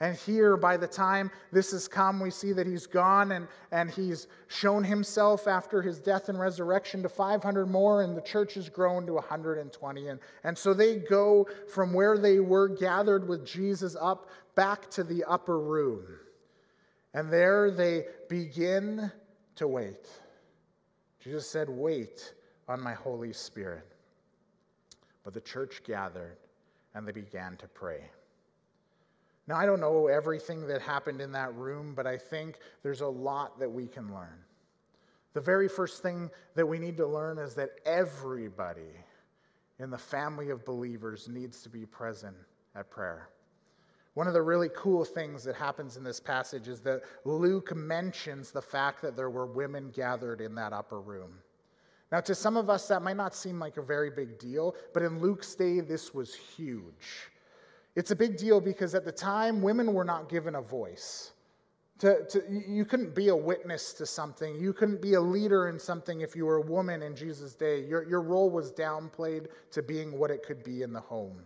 And 0.00 0.16
here, 0.16 0.56
by 0.56 0.78
the 0.78 0.86
time 0.86 1.30
this 1.52 1.72
has 1.72 1.86
come, 1.86 2.18
we 2.18 2.30
see 2.30 2.54
that 2.54 2.66
he's 2.66 2.86
gone 2.86 3.32
and, 3.32 3.46
and 3.72 3.90
he's 3.90 4.26
shown 4.48 4.84
himself 4.84 5.46
after 5.46 5.82
his 5.82 5.98
death 5.98 6.30
and 6.30 6.40
resurrection 6.40 7.02
to 7.02 7.10
500 7.10 7.66
more, 7.66 8.04
and 8.04 8.16
the 8.16 8.22
church 8.22 8.54
has 8.54 8.70
grown 8.70 9.04
to 9.04 9.12
120. 9.12 10.08
And, 10.08 10.18
and 10.44 10.56
so 10.56 10.72
they 10.72 10.96
go 10.96 11.46
from 11.68 11.92
where 11.92 12.16
they 12.16 12.40
were 12.40 12.68
gathered 12.68 13.28
with 13.28 13.44
Jesus 13.44 13.96
up 14.00 14.30
back 14.54 14.90
to 14.92 15.04
the 15.04 15.24
upper 15.24 15.60
room. 15.60 16.06
And 17.14 17.30
there 17.30 17.70
they 17.70 18.06
begin 18.28 19.10
to 19.56 19.68
wait. 19.68 20.08
Jesus 21.20 21.48
said, 21.48 21.68
Wait 21.68 22.34
on 22.68 22.80
my 22.80 22.94
Holy 22.94 23.32
Spirit. 23.32 23.86
But 25.24 25.34
the 25.34 25.40
church 25.40 25.82
gathered 25.84 26.36
and 26.94 27.06
they 27.06 27.12
began 27.12 27.56
to 27.58 27.68
pray. 27.68 28.10
Now, 29.46 29.56
I 29.56 29.66
don't 29.66 29.80
know 29.80 30.06
everything 30.06 30.66
that 30.68 30.80
happened 30.80 31.20
in 31.20 31.32
that 31.32 31.54
room, 31.54 31.94
but 31.94 32.06
I 32.06 32.16
think 32.16 32.58
there's 32.82 33.00
a 33.00 33.06
lot 33.06 33.58
that 33.58 33.70
we 33.70 33.86
can 33.86 34.12
learn. 34.14 34.38
The 35.34 35.40
very 35.40 35.68
first 35.68 36.02
thing 36.02 36.30
that 36.54 36.66
we 36.66 36.78
need 36.78 36.96
to 36.98 37.06
learn 37.06 37.38
is 37.38 37.54
that 37.54 37.70
everybody 37.84 38.94
in 39.78 39.90
the 39.90 39.98
family 39.98 40.50
of 40.50 40.64
believers 40.64 41.28
needs 41.28 41.62
to 41.62 41.68
be 41.68 41.86
present 41.86 42.36
at 42.74 42.90
prayer. 42.90 43.28
One 44.14 44.26
of 44.26 44.34
the 44.34 44.42
really 44.42 44.68
cool 44.76 45.04
things 45.04 45.42
that 45.44 45.56
happens 45.56 45.96
in 45.96 46.04
this 46.04 46.20
passage 46.20 46.68
is 46.68 46.80
that 46.80 47.02
Luke 47.24 47.74
mentions 47.74 48.50
the 48.50 48.60
fact 48.60 49.00
that 49.02 49.16
there 49.16 49.30
were 49.30 49.46
women 49.46 49.90
gathered 49.90 50.40
in 50.40 50.54
that 50.56 50.72
upper 50.74 51.00
room. 51.00 51.38
Now, 52.10 52.20
to 52.20 52.34
some 52.34 52.58
of 52.58 52.68
us, 52.68 52.88
that 52.88 53.02
might 53.02 53.16
not 53.16 53.34
seem 53.34 53.58
like 53.58 53.78
a 53.78 53.82
very 53.82 54.10
big 54.10 54.38
deal, 54.38 54.76
but 54.92 55.02
in 55.02 55.20
Luke's 55.20 55.54
day, 55.54 55.80
this 55.80 56.12
was 56.12 56.34
huge. 56.34 57.30
It's 57.96 58.10
a 58.10 58.16
big 58.16 58.36
deal 58.36 58.60
because 58.60 58.94
at 58.94 59.06
the 59.06 59.12
time, 59.12 59.62
women 59.62 59.94
were 59.94 60.04
not 60.04 60.28
given 60.28 60.56
a 60.56 60.60
voice. 60.60 61.32
To, 62.00 62.26
to, 62.26 62.42
you 62.50 62.84
couldn't 62.84 63.14
be 63.14 63.28
a 63.28 63.36
witness 63.36 63.94
to 63.94 64.04
something. 64.04 64.56
You 64.56 64.74
couldn't 64.74 65.00
be 65.00 65.14
a 65.14 65.20
leader 65.20 65.68
in 65.68 65.78
something 65.78 66.20
if 66.20 66.36
you 66.36 66.44
were 66.44 66.56
a 66.56 66.66
woman 66.66 67.00
in 67.00 67.16
Jesus' 67.16 67.54
day. 67.54 67.86
Your, 67.86 68.06
your 68.06 68.20
role 68.20 68.50
was 68.50 68.72
downplayed 68.72 69.46
to 69.70 69.82
being 69.82 70.18
what 70.18 70.30
it 70.30 70.42
could 70.42 70.62
be 70.64 70.82
in 70.82 70.92
the 70.92 71.00
home. 71.00 71.38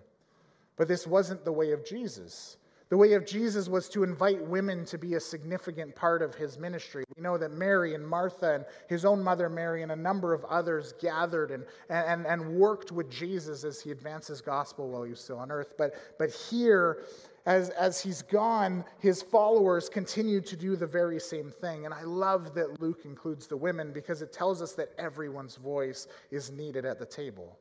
But 0.77 0.89
this 0.89 1.07
wasn't 1.07 1.45
the 1.45 1.53
way 1.53 1.73
of 1.73 1.85
Jesus. 1.85 2.57
The 2.89 2.97
way 2.97 3.15
of 3.15 3.27
Jesus 3.27 3.69
was 3.69 3.89
to 3.89 4.05
invite 4.05 4.41
women 4.47 4.85
to 4.87 4.97
be 4.97 5.15
a 5.15 5.21
significant 5.21 5.97
part 5.97 6.23
of 6.23 6.37
his 6.37 6.57
ministry. 6.57 7.05
We 7.17 7.21
know 7.21 7.37
that 7.37 7.51
Mary 7.51 7.95
and 7.95 8.07
Martha 8.07 8.55
and 8.55 8.65
his 8.89 9.05
own 9.05 9.25
mother 9.25 9.49
Mary 9.49 9.83
and 9.83 9.91
a 9.91 9.97
number 9.97 10.33
of 10.33 10.45
others 10.45 10.95
gathered 11.01 11.51
and, 11.51 11.65
and, 11.91 12.25
and 12.27 12.55
worked 12.55 12.93
with 12.93 13.11
Jesus 13.11 13.65
as 13.65 13.81
he 13.81 13.91
advanced 13.91 14.29
his 14.29 14.41
gospel 14.41 14.89
while 14.89 15.03
he 15.03 15.11
was 15.11 15.21
still 15.21 15.39
on 15.39 15.51
earth. 15.51 15.75
But, 15.77 15.95
but 16.17 16.31
here, 16.31 17.03
as, 17.45 17.71
as 17.71 18.01
he's 18.01 18.23
gone, 18.23 18.85
his 19.01 19.21
followers 19.21 19.89
continue 19.89 20.41
to 20.43 20.57
do 20.57 20.77
the 20.77 20.87
very 20.87 21.19
same 21.19 21.51
thing. 21.51 21.87
And 21.87 21.95
I 21.95 22.03
love 22.03 22.55
that 22.55 22.81
Luke 22.81 23.01
includes 23.05 23.49
the 23.49 23.57
women 23.57 23.93
because 23.93 24.23
it 24.23 24.33
tells 24.33 24.63
us 24.63 24.75
that 24.75 24.91
everyone's 24.97 25.57
voice 25.57 26.07
is 26.31 26.53
needed 26.53 26.85
at 26.85 27.01
the 27.01 27.07
table. 27.07 27.59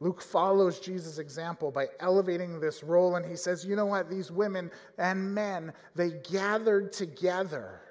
Luke 0.00 0.22
follows 0.22 0.80
Jesus' 0.80 1.18
example 1.18 1.70
by 1.70 1.86
elevating 2.00 2.58
this 2.58 2.82
role, 2.82 3.16
and 3.16 3.26
he 3.26 3.36
says, 3.36 3.66
You 3.66 3.76
know 3.76 3.86
what? 3.86 4.08
These 4.08 4.32
women 4.32 4.70
and 4.96 5.34
men, 5.34 5.72
they 5.94 6.12
gathered 6.30 6.92
together 6.92 7.82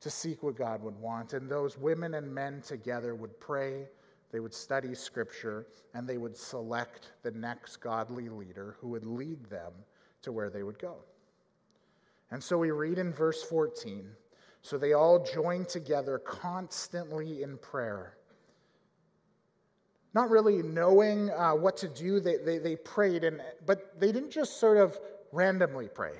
to 0.00 0.08
seek 0.08 0.44
what 0.44 0.56
God 0.56 0.82
would 0.82 0.98
want. 1.00 1.32
And 1.32 1.50
those 1.50 1.76
women 1.76 2.14
and 2.14 2.32
men 2.32 2.62
together 2.62 3.16
would 3.16 3.40
pray, 3.40 3.88
they 4.30 4.38
would 4.38 4.54
study 4.54 4.94
scripture, 4.94 5.66
and 5.94 6.06
they 6.06 6.16
would 6.16 6.36
select 6.36 7.12
the 7.24 7.32
next 7.32 7.78
godly 7.78 8.28
leader 8.28 8.76
who 8.80 8.88
would 8.88 9.04
lead 9.04 9.44
them 9.46 9.72
to 10.22 10.30
where 10.30 10.48
they 10.48 10.62
would 10.62 10.78
go. 10.78 10.94
And 12.30 12.42
so 12.42 12.56
we 12.56 12.70
read 12.70 12.98
in 12.98 13.12
verse 13.12 13.42
14 13.42 14.08
so 14.66 14.76
they 14.76 14.94
all 14.94 15.24
joined 15.24 15.68
together 15.68 16.18
constantly 16.18 17.44
in 17.44 17.56
prayer 17.58 18.15
not 20.16 20.30
really 20.30 20.62
knowing 20.62 21.30
uh, 21.30 21.52
what 21.52 21.76
to 21.76 21.88
do, 21.88 22.20
they, 22.20 22.38
they, 22.38 22.56
they 22.56 22.74
prayed, 22.74 23.22
and, 23.22 23.42
but 23.66 24.00
they 24.00 24.10
didn't 24.10 24.30
just 24.30 24.58
sort 24.58 24.78
of 24.78 24.98
randomly 25.30 25.88
pray. 25.88 26.14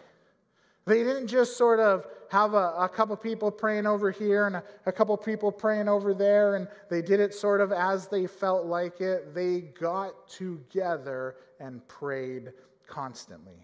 They 0.84 1.02
didn't 1.02 1.28
just 1.28 1.56
sort 1.56 1.80
of 1.80 2.06
have 2.30 2.52
a, 2.52 2.74
a 2.78 2.90
couple 2.90 3.16
people 3.16 3.50
praying 3.50 3.86
over 3.86 4.10
here 4.10 4.46
and 4.46 4.56
a, 4.56 4.64
a 4.84 4.92
couple 4.92 5.16
people 5.16 5.50
praying 5.50 5.88
over 5.88 6.12
there, 6.12 6.56
and 6.56 6.68
they 6.90 7.00
did 7.00 7.20
it 7.20 7.32
sort 7.32 7.62
of 7.62 7.72
as 7.72 8.06
they 8.06 8.26
felt 8.26 8.66
like 8.66 9.00
it. 9.00 9.34
They 9.34 9.62
got 9.62 10.28
together 10.28 11.36
and 11.58 11.80
prayed 11.88 12.52
constantly. 12.86 13.56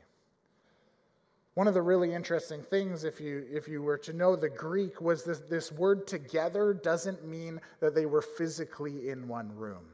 One 1.54 1.68
of 1.68 1.74
the 1.74 1.82
really 1.82 2.14
interesting 2.14 2.62
things, 2.62 3.04
if 3.04 3.20
you, 3.20 3.44
if 3.52 3.68
you 3.68 3.82
were 3.82 3.98
to 3.98 4.14
know 4.14 4.34
the 4.34 4.48
Greek, 4.48 5.02
was 5.02 5.24
this, 5.24 5.40
this 5.40 5.70
word 5.70 6.06
together 6.06 6.72
doesn't 6.72 7.22
mean 7.22 7.60
that 7.80 7.94
they 7.94 8.06
were 8.06 8.22
physically 8.22 9.10
in 9.10 9.28
one 9.28 9.54
room. 9.54 9.84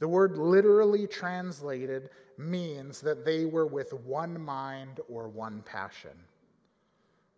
The 0.00 0.08
word 0.08 0.36
literally 0.36 1.06
translated 1.06 2.10
means 2.36 3.00
that 3.02 3.24
they 3.24 3.44
were 3.44 3.66
with 3.66 3.92
one 3.92 4.40
mind 4.40 5.00
or 5.08 5.28
one 5.28 5.62
passion. 5.62 6.18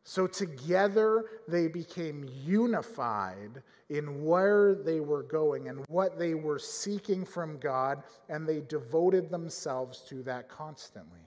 So 0.04 0.26
together 0.26 1.26
they 1.47 1.69
became 1.69 2.28
unified 2.45 3.62
in 3.88 4.25
where 4.25 4.75
they 4.75 5.00
were 5.00 5.23
going 5.23 5.69
and 5.69 5.85
what 5.88 6.19
they 6.19 6.35
were 6.35 6.59
seeking 6.59 7.25
from 7.25 7.59
God, 7.59 8.02
and 8.28 8.49
they 8.49 8.61
devoted 8.62 9.31
themselves 9.31 10.00
to 10.09 10.23
that 10.23 10.49
constantly. 10.49 11.21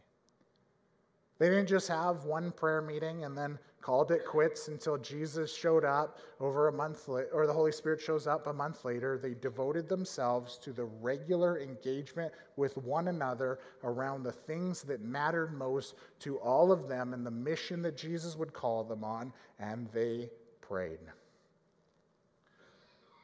They 1.38 1.50
didn't 1.50 1.68
just 1.68 1.88
have 1.90 2.24
one 2.24 2.52
prayer 2.52 2.82
meeting 2.82 3.26
and 3.26 3.38
then 3.38 3.60
called 3.86 4.10
it 4.10 4.26
quits 4.26 4.68
until 4.68 4.98
Jesus 4.98 5.56
showed 5.56 5.86
up 5.86 6.18
over 6.40 6.70
a 6.70 6.74
month 6.74 7.08
later, 7.08 7.30
or 7.32 7.46
the 7.46 7.54
Holy 7.54 7.72
Spirit 7.72 8.02
shows 8.02 8.26
up 8.26 8.48
a 8.48 8.54
month 8.54 8.84
later. 8.84 9.20
They 9.20 9.36
devoted 9.36 9.88
themselves 9.88 10.58
to 10.64 10.74
the 10.74 10.86
regular 10.86 11.60
engagement 11.60 12.34
with 12.56 12.76
one 12.78 13.10
another 13.10 13.60
around 13.84 14.24
the 14.24 14.32
things 14.32 14.82
that 14.84 15.02
mattered 15.02 15.56
most 15.56 15.94
to 16.22 16.38
all 16.38 16.72
of 16.72 16.88
them 16.88 17.14
and 17.14 17.24
the 17.24 17.30
mission 17.30 17.84
that 17.84 17.96
Jesus 17.96 18.36
would 18.36 18.54
call 18.54 18.84
them 18.84 19.04
on, 19.04 19.32
and 19.60 19.88
they 19.94 20.32
prayed. 20.62 20.98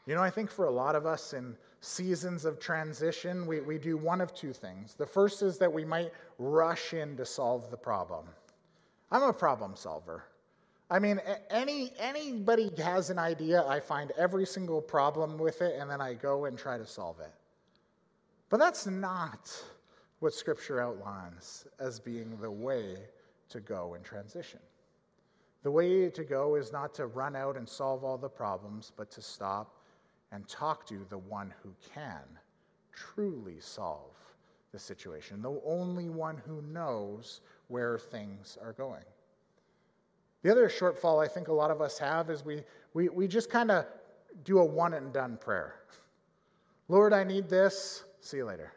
You 0.05 0.13
know, 0.13 0.21
I 0.21 0.29
think 0.29 0.51
for 0.51 0.65
a 0.65 0.71
lot 0.71 0.95
of 0.95 1.07
us 1.07 1.33
in 1.33 1.57
seasons 1.79 2.45
of 2.45 2.59
transition, 2.59 3.47
we, 3.47 3.61
we 3.61 3.79
do 3.79 3.97
one 3.97 4.21
of 4.21 4.31
two 4.35 4.53
things. 4.53 4.93
The 4.93 5.07
first 5.07 5.41
is 5.41 5.57
that 5.57 5.73
we 5.73 5.85
might 5.85 6.11
rush 6.37 6.93
in 6.93 7.17
to 7.17 7.25
solve 7.25 7.71
the 7.71 7.77
problem. 7.77 8.27
I'm 9.09 9.23
a 9.23 9.33
problem 9.33 9.75
solver. 9.75 10.25
I 10.91 10.99
mean, 10.99 11.21
any 11.49 11.93
anybody 11.97 12.69
has 12.83 13.09
an 13.09 13.17
idea, 13.17 13.65
I 13.65 13.79
find 13.79 14.11
every 14.17 14.45
single 14.45 14.81
problem 14.81 15.37
with 15.37 15.61
it, 15.61 15.79
and 15.79 15.89
then 15.89 16.01
I 16.01 16.15
go 16.15 16.45
and 16.45 16.57
try 16.57 16.77
to 16.77 16.85
solve 16.85 17.21
it. 17.21 17.31
But 18.49 18.59
that's 18.59 18.85
not 18.85 19.49
what 20.19 20.33
Scripture 20.33 20.81
outlines 20.81 21.65
as 21.79 22.01
being 22.01 22.37
the 22.41 22.51
way 22.51 22.97
to 23.47 23.61
go 23.61 23.93
in 23.93 24.03
transition. 24.03 24.59
The 25.63 25.71
way 25.71 26.09
to 26.09 26.23
go 26.25 26.55
is 26.55 26.73
not 26.73 26.93
to 26.95 27.07
run 27.07 27.37
out 27.37 27.55
and 27.55 27.69
solve 27.69 28.03
all 28.03 28.17
the 28.17 28.27
problems, 28.27 28.91
but 28.97 29.09
to 29.11 29.21
stop 29.21 29.81
and 30.33 30.45
talk 30.49 30.85
to 30.87 31.05
the 31.09 31.19
one 31.19 31.53
who 31.63 31.73
can 31.93 32.23
truly 32.91 33.61
solve 33.61 34.11
the 34.73 34.79
situation, 34.79 35.41
the 35.41 35.61
only 35.65 36.09
one 36.09 36.35
who 36.45 36.61
knows 36.63 37.39
where 37.69 37.97
things 37.97 38.57
are 38.61 38.73
going. 38.73 39.05
The 40.43 40.51
other 40.51 40.67
shortfall 40.69 41.23
I 41.23 41.27
think 41.27 41.47
a 41.47 41.53
lot 41.53 41.71
of 41.71 41.81
us 41.81 41.97
have 41.99 42.29
is 42.29 42.43
we, 42.43 42.63
we, 42.93 43.09
we 43.09 43.27
just 43.27 43.49
kind 43.49 43.71
of 43.71 43.85
do 44.43 44.59
a 44.59 44.65
one 44.65 44.93
and 44.93 45.13
done 45.13 45.37
prayer. 45.37 45.75
Lord, 46.87 47.13
I 47.13 47.23
need 47.23 47.47
this. 47.47 48.03
See 48.21 48.37
you 48.37 48.45
later. 48.45 48.73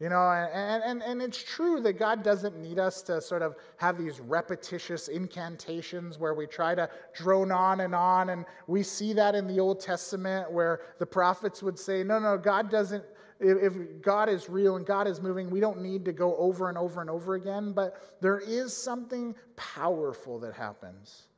You 0.00 0.08
know, 0.08 0.30
and, 0.30 0.82
and, 0.84 1.02
and 1.02 1.20
it's 1.20 1.42
true 1.42 1.80
that 1.80 1.98
God 1.98 2.22
doesn't 2.22 2.56
need 2.56 2.78
us 2.78 3.02
to 3.02 3.20
sort 3.20 3.42
of 3.42 3.56
have 3.78 3.98
these 3.98 4.20
repetitious 4.20 5.08
incantations 5.08 6.18
where 6.18 6.34
we 6.34 6.46
try 6.46 6.76
to 6.76 6.88
drone 7.14 7.50
on 7.50 7.80
and 7.80 7.96
on. 7.96 8.28
And 8.30 8.44
we 8.68 8.84
see 8.84 9.12
that 9.14 9.34
in 9.34 9.48
the 9.48 9.58
Old 9.58 9.80
Testament 9.80 10.52
where 10.52 10.82
the 11.00 11.06
prophets 11.06 11.64
would 11.64 11.76
say, 11.76 12.04
no, 12.04 12.20
no, 12.20 12.38
God 12.38 12.70
doesn't, 12.70 13.04
if 13.40 13.74
God 14.02 14.28
is 14.28 14.48
real 14.48 14.76
and 14.76 14.84
God 14.84 15.06
is 15.06 15.20
moving, 15.20 15.50
we 15.50 15.60
don't 15.60 15.80
need 15.80 16.04
to 16.06 16.12
go 16.12 16.36
over 16.36 16.68
and 16.68 16.76
over 16.76 17.00
and 17.00 17.08
over 17.08 17.34
again. 17.34 17.72
But 17.72 18.18
there 18.20 18.38
is 18.38 18.76
something 18.76 19.34
powerful 19.56 20.38
that 20.40 20.54
happens 20.54 21.28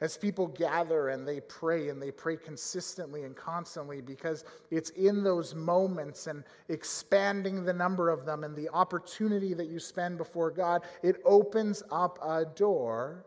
as 0.00 0.16
people 0.16 0.46
gather 0.46 1.08
and 1.08 1.26
they 1.28 1.40
pray 1.40 1.90
and 1.90 2.00
they 2.00 2.10
pray 2.10 2.36
consistently 2.36 3.24
and 3.24 3.36
constantly 3.36 4.00
because 4.00 4.44
it's 4.70 4.90
in 4.90 5.22
those 5.22 5.54
moments 5.54 6.26
and 6.26 6.42
expanding 6.68 7.64
the 7.64 7.72
number 7.72 8.08
of 8.08 8.24
them 8.24 8.44
and 8.44 8.56
the 8.56 8.68
opportunity 8.70 9.52
that 9.52 9.68
you 9.68 9.78
spend 9.78 10.16
before 10.16 10.50
God, 10.50 10.82
it 11.02 11.16
opens 11.24 11.82
up 11.90 12.18
a 12.22 12.44
door 12.44 13.26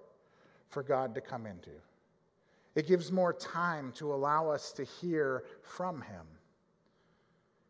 for 0.68 0.82
God 0.82 1.14
to 1.14 1.22
come 1.22 1.46
into. 1.46 1.70
It 2.76 2.88
gives 2.88 3.12
more 3.12 3.34
time 3.34 3.92
to 3.98 4.12
allow 4.12 4.50
us 4.50 4.72
to 4.74 4.84
hear 4.84 5.44
from 5.62 6.02
Him. 6.02 6.26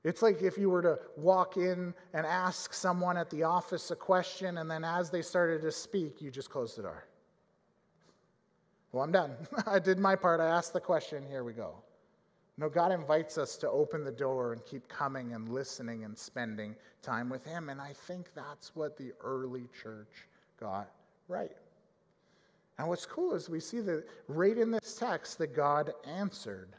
It's 0.03 0.22
like 0.22 0.41
if 0.41 0.57
you 0.57 0.69
were 0.69 0.81
to 0.81 1.00
walk 1.15 1.55
in 1.55 1.93
and 2.13 2.25
ask 2.25 2.74
someone 2.74 3.17
at 3.17 3.29
the 3.29 3.43
office 3.43 3.89
a 3.89 3.95
question, 3.95 4.57
and 4.57 4.69
then 4.69 4.83
as 4.83 5.10
they 5.10 5.22
started 5.22 5.62
to 5.62 5.72
speak, 5.72 6.22
you 6.22 6.29
just 6.29 6.50
close 6.50 6.75
the 6.75 6.81
door. 6.81 7.07
Well, 8.91 9.03
I'm 9.03 9.12
done. 9.12 9.36
I 9.65 9.79
did 9.79 10.00
my 10.00 10.15
part. 10.15 10.41
I 10.41 10.48
asked 10.48 10.74
the 10.74 10.81
question. 10.81 11.24
Here 11.25 11.43
we 11.43 11.53
go. 11.53 11.75
No, 12.57 12.69
God 12.69 12.91
invites 12.91 13.38
us 13.38 13.57
to 13.57 13.69
open 13.69 14.03
the 14.03 14.12
door 14.12 14.53
and 14.53 14.63
keep 14.63 14.88
coming 14.88 15.33
and 15.33 15.50
listening 15.50 16.03
and 16.03 16.15
spending 16.15 16.75
time 17.01 17.29
with 17.29 17.43
Him. 17.45 17.70
And 17.70 17.81
I 17.81 17.94
think 17.94 18.29
that's 18.35 18.75
what 18.75 18.98
the 18.98 19.13
early 19.22 19.68
church 19.81 20.27
got 20.59 20.92
right. 21.27 21.55
And 22.77 22.87
what's 22.87 23.05
cool 23.05 23.33
is 23.33 23.50
we 23.50 23.59
see 23.59 23.79
that 23.81 24.03
right 24.27 24.57
in 24.57 24.70
this 24.70 24.96
text 24.96 25.37
that 25.39 25.55
God 25.55 25.94
answered 26.05 26.70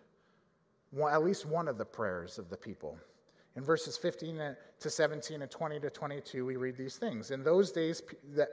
at 1.10 1.24
least 1.24 1.46
one 1.46 1.66
of 1.66 1.78
the 1.78 1.84
prayers 1.84 2.38
of 2.38 2.48
the 2.50 2.56
people. 2.56 2.96
In 3.56 3.62
verses 3.62 3.96
15 3.96 4.56
to 4.80 4.90
17 4.90 5.42
and 5.42 5.50
20 5.50 5.80
to 5.80 5.90
22, 5.90 6.44
we 6.44 6.56
read 6.56 6.76
these 6.76 6.96
things. 6.96 7.30
In 7.30 7.44
those 7.44 7.70
days, 7.70 8.02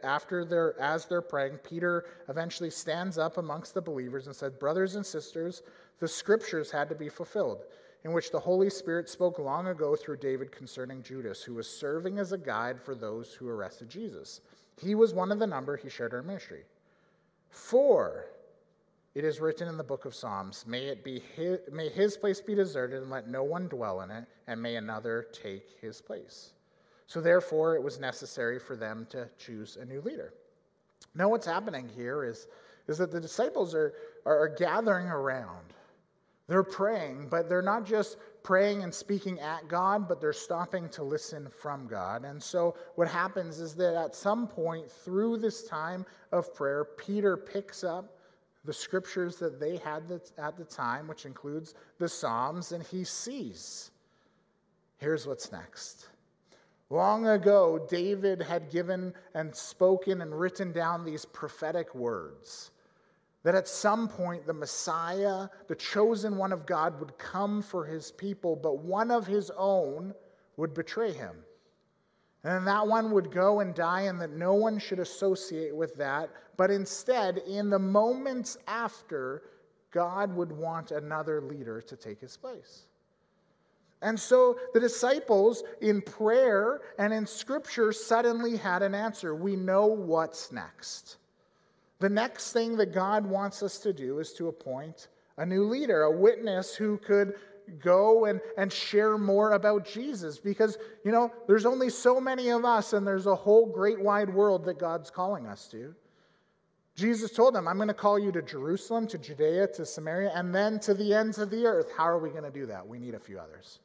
after 0.03 0.45
they're, 0.45 0.79
as 0.79 1.07
they're 1.07 1.23
praying, 1.23 1.57
Peter 1.57 2.05
eventually 2.29 2.69
stands 2.69 3.17
up 3.17 3.37
amongst 3.37 3.73
the 3.73 3.81
believers 3.81 4.27
and 4.27 4.35
said, 4.35 4.59
Brothers 4.59 4.95
and 4.95 5.05
sisters, 5.05 5.63
the 5.99 6.07
scriptures 6.07 6.69
had 6.69 6.87
to 6.89 6.95
be 6.95 7.09
fulfilled, 7.09 7.63
in 8.03 8.13
which 8.13 8.31
the 8.31 8.39
Holy 8.39 8.69
Spirit 8.69 9.09
spoke 9.09 9.39
long 9.39 9.69
ago 9.69 9.95
through 9.95 10.17
David 10.17 10.51
concerning 10.51 11.01
Judas, 11.01 11.41
who 11.41 11.55
was 11.55 11.67
serving 11.67 12.19
as 12.19 12.31
a 12.31 12.37
guide 12.37 12.79
for 12.79 12.93
those 12.93 13.33
who 13.33 13.49
arrested 13.49 13.89
Jesus. 13.89 14.41
He 14.79 14.93
was 14.93 15.15
one 15.15 15.31
of 15.31 15.39
the 15.39 15.47
number, 15.47 15.77
he 15.77 15.89
shared 15.89 16.13
our 16.13 16.21
ministry. 16.21 16.63
For 17.49 18.27
it 19.13 19.26
is 19.26 19.41
written 19.41 19.67
in 19.67 19.78
the 19.78 19.84
book 19.84 20.06
of 20.06 20.15
Psalms, 20.15 20.65
may, 20.65 20.86
it 20.86 21.04
be 21.04 21.21
his, 21.36 21.60
may 21.71 21.89
his 21.89 22.15
place 22.15 22.39
be 22.39 22.56
deserted 22.56 23.02
and 23.02 23.12
let 23.12 23.28
no 23.28 23.43
one 23.43 23.67
dwell 23.67 24.02
in 24.02 24.12
it, 24.12 24.26
and 24.47 24.62
may 24.62 24.78
another 24.78 25.28
take 25.34 25.65
his 25.82 26.02
place. 26.02 26.52
So 27.08 27.19
therefore, 27.19 27.76
it 27.76 27.84
was 27.84 28.00
necessary 28.00 28.58
for 28.58 28.78
them 28.78 29.06
to 29.10 29.28
choose 29.38 29.76
a 29.76 29.84
new 29.84 30.00
leader. 30.02 30.34
Now, 31.13 31.28
what's 31.28 31.45
happening 31.45 31.89
here 31.93 32.24
is, 32.24 32.47
is 32.88 32.97
that 33.00 33.12
the 33.12 33.19
disciples 33.19 33.76
are, 33.76 33.93
are 34.26 34.56
gathering 34.58 35.08
around. 35.08 35.74
They're 36.47 36.63
praying, 36.63 37.28
but 37.30 37.50
they're 37.50 37.62
not 37.62 37.86
just 37.86 38.17
praying 38.43 38.84
and 38.84 38.93
speaking 38.93 39.41
at 39.41 39.67
God, 39.67 40.08
but 40.08 40.21
they're 40.21 40.32
stopping 40.32 40.88
to 40.89 41.04
listen 41.04 41.50
from 41.50 41.86
God. 41.86 42.24
And 42.24 42.41
so, 42.41 42.76
what 42.95 43.10
happens 43.10 43.60
is 43.60 43.76
that 43.76 43.95
at 43.95 44.15
some 44.15 44.47
point 44.47 44.89
through 44.89 45.38
this 45.38 45.67
time 45.67 46.06
of 46.32 46.54
prayer, 46.56 46.86
Peter 46.97 47.36
picks 47.36 47.84
up 47.84 48.17
the 48.63 48.74
scriptures 48.74 49.38
that 49.38 49.60
they 49.60 49.78
had 49.78 50.04
at 50.38 50.58
the 50.58 50.65
time, 50.65 51.08
which 51.08 51.26
includes 51.26 51.74
the 51.97 52.08
Psalms, 52.08 52.71
and 52.71 52.84
he 52.84 53.04
sees. 53.04 53.91
Here's 54.97 55.26
what's 55.26 55.52
next. 55.52 56.08
Long 56.89 57.28
ago, 57.28 57.88
David 57.89 58.41
had 58.41 58.69
given 58.69 59.13
and 59.34 59.56
spoken 59.56 60.21
and 60.21 60.38
written 60.38 60.71
down 60.71 61.04
these 61.04 61.26
prophetic 61.26 61.95
words 61.95 62.71
that 63.43 63.56
at 63.56 63.67
some 63.67 64.08
point 64.08 64.45
the 64.45 64.54
Messiah, 64.54 65.47
the 65.67 65.76
chosen 65.76 66.38
one 66.38 66.54
of 66.54 66.65
God, 66.65 67.00
would 67.00 67.17
come 67.17 67.62
for 67.62 67.86
his 67.86 68.12
people, 68.12 68.56
but 68.56 68.80
one 68.80 69.10
of 69.10 69.26
his 69.26 69.52
own 69.58 70.13
would 70.58 70.74
betray 70.74 71.12
him. 71.12 71.36
And 72.43 72.65
that 72.67 72.88
one 72.88 73.12
would 73.12 73.32
go 73.32 73.60
and 73.60 73.75
die, 73.75 74.01
and 74.01 74.19
that 74.19 74.32
no 74.32 74.54
one 74.54 74.80
should 74.80 74.99
associate 74.99 75.75
with 75.75 75.95
that. 75.95 76.30
But 76.58 76.71
instead, 76.71 77.39
in 77.39 77.69
the 77.69 77.80
moments 77.80 78.58
after, 78.67 79.43
God 79.91 80.36
would 80.36 80.51
want 80.51 80.91
another 80.91 81.41
leader 81.41 81.82
to 81.82 81.95
take 81.95 82.19
his 82.19 82.38
place. 82.38 82.86
And 84.01 84.19
so 84.19 84.58
the 84.73 84.80
disciples 84.80 85.63
in 85.82 86.01
prayer 86.01 86.82
and 86.97 87.13
in 87.13 87.27
scripture 87.27 87.91
suddenly 87.91 88.58
had 88.58 88.82
an 88.82 88.95
answer. 88.95 89.36
We 89.36 89.56
know 89.56 89.86
what's 89.86 90.51
next. 90.51 91.17
The 91.99 92.10
next 92.10 92.51
thing 92.51 92.75
that 92.77 92.93
God 92.93 93.23
wants 93.23 93.62
us 93.62 93.77
to 93.80 93.93
do 93.93 94.17
is 94.17 94.34
to 94.34 94.47
appoint 94.47 95.10
a 95.38 95.45
new 95.45 95.65
leader, 95.65 96.04
a 96.04 96.12
witness 96.12 96.73
who 96.73 96.97
could 96.97 97.36
go 97.79 98.25
and, 98.25 98.41
and 98.57 98.71
share 98.71 99.17
more 99.17 99.53
about 99.53 99.86
Jesus 99.86 100.39
because, 100.39 100.77
you 101.03 101.12
know, 101.12 101.31
there's 101.47 101.65
only 101.65 101.89
so 101.89 102.19
many 102.19 102.49
of 102.49 102.65
us 102.65 102.93
and 102.93 103.05
there's 103.05 103.25
a 103.25 103.36
whole 103.36 103.65
great 103.65 103.99
wide 103.99 104.34
world 104.34 104.65
that 104.65 104.79
God's 104.79 105.10
calling 105.10 105.47
us 105.47 105.67
to. 105.69 105.93
Jesus 106.95 107.31
told 107.31 107.55
them, 107.55 107.67
I'm 107.67 107.77
going 107.77 107.88
to 107.88 107.93
call 107.93 108.19
you 108.19 108.31
to 108.34 108.41
Jerusalem, 108.41 109.07
to 109.07 109.17
Judea, 109.17 109.67
to 109.67 109.86
Samaria, 109.86 110.31
and 110.36 110.53
then 110.53 110.79
to 110.81 110.93
the 110.93 111.13
ends 111.13 111.39
of 111.39 111.49
the 111.49 111.65
earth. 111.65 111.91
How 111.95 112.07
are 112.07 112.19
we 112.19 112.29
going 112.29 112.43
to 112.43 112.51
do 112.51 112.65
that? 112.65 112.86
We 112.86 112.99
need 112.99 113.15
a 113.15 113.19
few 113.19 113.39
others. 113.39 113.79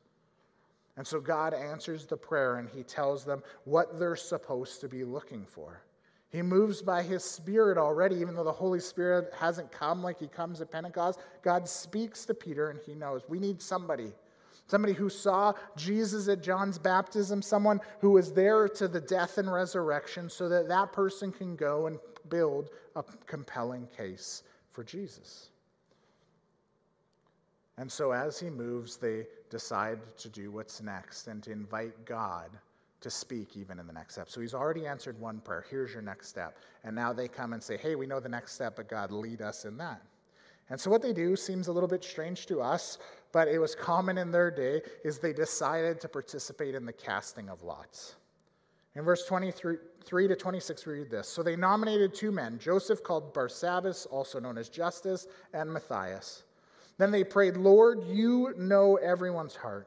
And 0.96 1.06
so 1.06 1.20
God 1.20 1.54
answers 1.54 2.06
the 2.06 2.16
prayer 2.16 2.56
and 2.56 2.68
he 2.68 2.82
tells 2.82 3.24
them 3.24 3.42
what 3.64 3.98
they're 3.98 4.16
supposed 4.16 4.80
to 4.80 4.88
be 4.88 5.04
looking 5.04 5.44
for. 5.44 5.82
He 6.36 6.42
moves 6.42 6.82
by 6.82 7.02
his 7.02 7.24
spirit 7.24 7.78
already, 7.78 8.16
even 8.16 8.34
though 8.34 8.44
the 8.44 8.52
Holy 8.52 8.78
Spirit 8.78 9.32
hasn't 9.34 9.72
come 9.72 10.02
like 10.02 10.18
he 10.18 10.28
comes 10.28 10.60
at 10.60 10.70
Pentecost. 10.70 11.18
God 11.40 11.66
speaks 11.66 12.26
to 12.26 12.34
Peter 12.34 12.68
and 12.68 12.78
he 12.84 12.94
knows 12.94 13.22
we 13.26 13.38
need 13.38 13.62
somebody. 13.62 14.12
Somebody 14.66 14.92
who 14.92 15.08
saw 15.08 15.54
Jesus 15.78 16.28
at 16.28 16.42
John's 16.42 16.78
baptism, 16.78 17.40
someone 17.40 17.80
who 18.00 18.10
was 18.10 18.34
there 18.34 18.68
to 18.68 18.86
the 18.86 19.00
death 19.00 19.38
and 19.38 19.50
resurrection, 19.50 20.28
so 20.28 20.46
that 20.50 20.68
that 20.68 20.92
person 20.92 21.32
can 21.32 21.56
go 21.56 21.86
and 21.86 21.98
build 22.28 22.68
a 22.96 23.04
compelling 23.24 23.88
case 23.96 24.42
for 24.72 24.84
Jesus. 24.84 25.48
And 27.78 27.90
so, 27.90 28.12
as 28.12 28.38
he 28.38 28.50
moves, 28.50 28.98
they 28.98 29.26
decide 29.48 30.00
to 30.18 30.28
do 30.28 30.50
what's 30.50 30.82
next 30.82 31.28
and 31.28 31.42
to 31.44 31.50
invite 31.50 32.04
God 32.04 32.50
to 33.00 33.10
speak 33.10 33.56
even 33.56 33.78
in 33.78 33.86
the 33.86 33.92
next 33.92 34.14
step. 34.14 34.28
So 34.28 34.40
he's 34.40 34.54
already 34.54 34.86
answered 34.86 35.20
one 35.20 35.40
prayer. 35.40 35.64
Here's 35.68 35.92
your 35.92 36.02
next 36.02 36.28
step. 36.28 36.58
And 36.84 36.94
now 36.94 37.12
they 37.12 37.28
come 37.28 37.52
and 37.52 37.62
say, 37.62 37.76
Hey, 37.76 37.94
we 37.94 38.06
know 38.06 38.20
the 38.20 38.28
next 38.28 38.52
step, 38.52 38.76
but 38.76 38.88
God, 38.88 39.10
lead 39.10 39.42
us 39.42 39.64
in 39.64 39.76
that. 39.78 40.02
And 40.68 40.80
so 40.80 40.90
what 40.90 41.02
they 41.02 41.12
do 41.12 41.36
seems 41.36 41.68
a 41.68 41.72
little 41.72 41.88
bit 41.88 42.02
strange 42.02 42.46
to 42.46 42.60
us, 42.60 42.98
but 43.32 43.46
it 43.46 43.58
was 43.58 43.74
common 43.74 44.18
in 44.18 44.32
their 44.32 44.50
day, 44.50 44.82
is 45.04 45.18
they 45.18 45.32
decided 45.32 46.00
to 46.00 46.08
participate 46.08 46.74
in 46.74 46.84
the 46.84 46.92
casting 46.92 47.48
of 47.48 47.62
lots. 47.62 48.16
In 48.96 49.04
verse 49.04 49.26
23 49.26 50.28
to 50.28 50.34
26, 50.34 50.86
we 50.86 50.92
read 50.94 51.10
this. 51.10 51.28
So 51.28 51.42
they 51.42 51.54
nominated 51.54 52.14
two 52.14 52.32
men, 52.32 52.58
Joseph 52.58 53.02
called 53.04 53.32
Barsabbas, 53.34 54.06
also 54.10 54.40
known 54.40 54.58
as 54.58 54.68
Justus, 54.68 55.28
and 55.52 55.70
Matthias. 55.70 56.44
Then 56.98 57.10
they 57.10 57.22
prayed, 57.22 57.56
Lord, 57.56 58.02
you 58.04 58.54
know 58.56 58.96
everyone's 58.96 59.54
heart. 59.54 59.86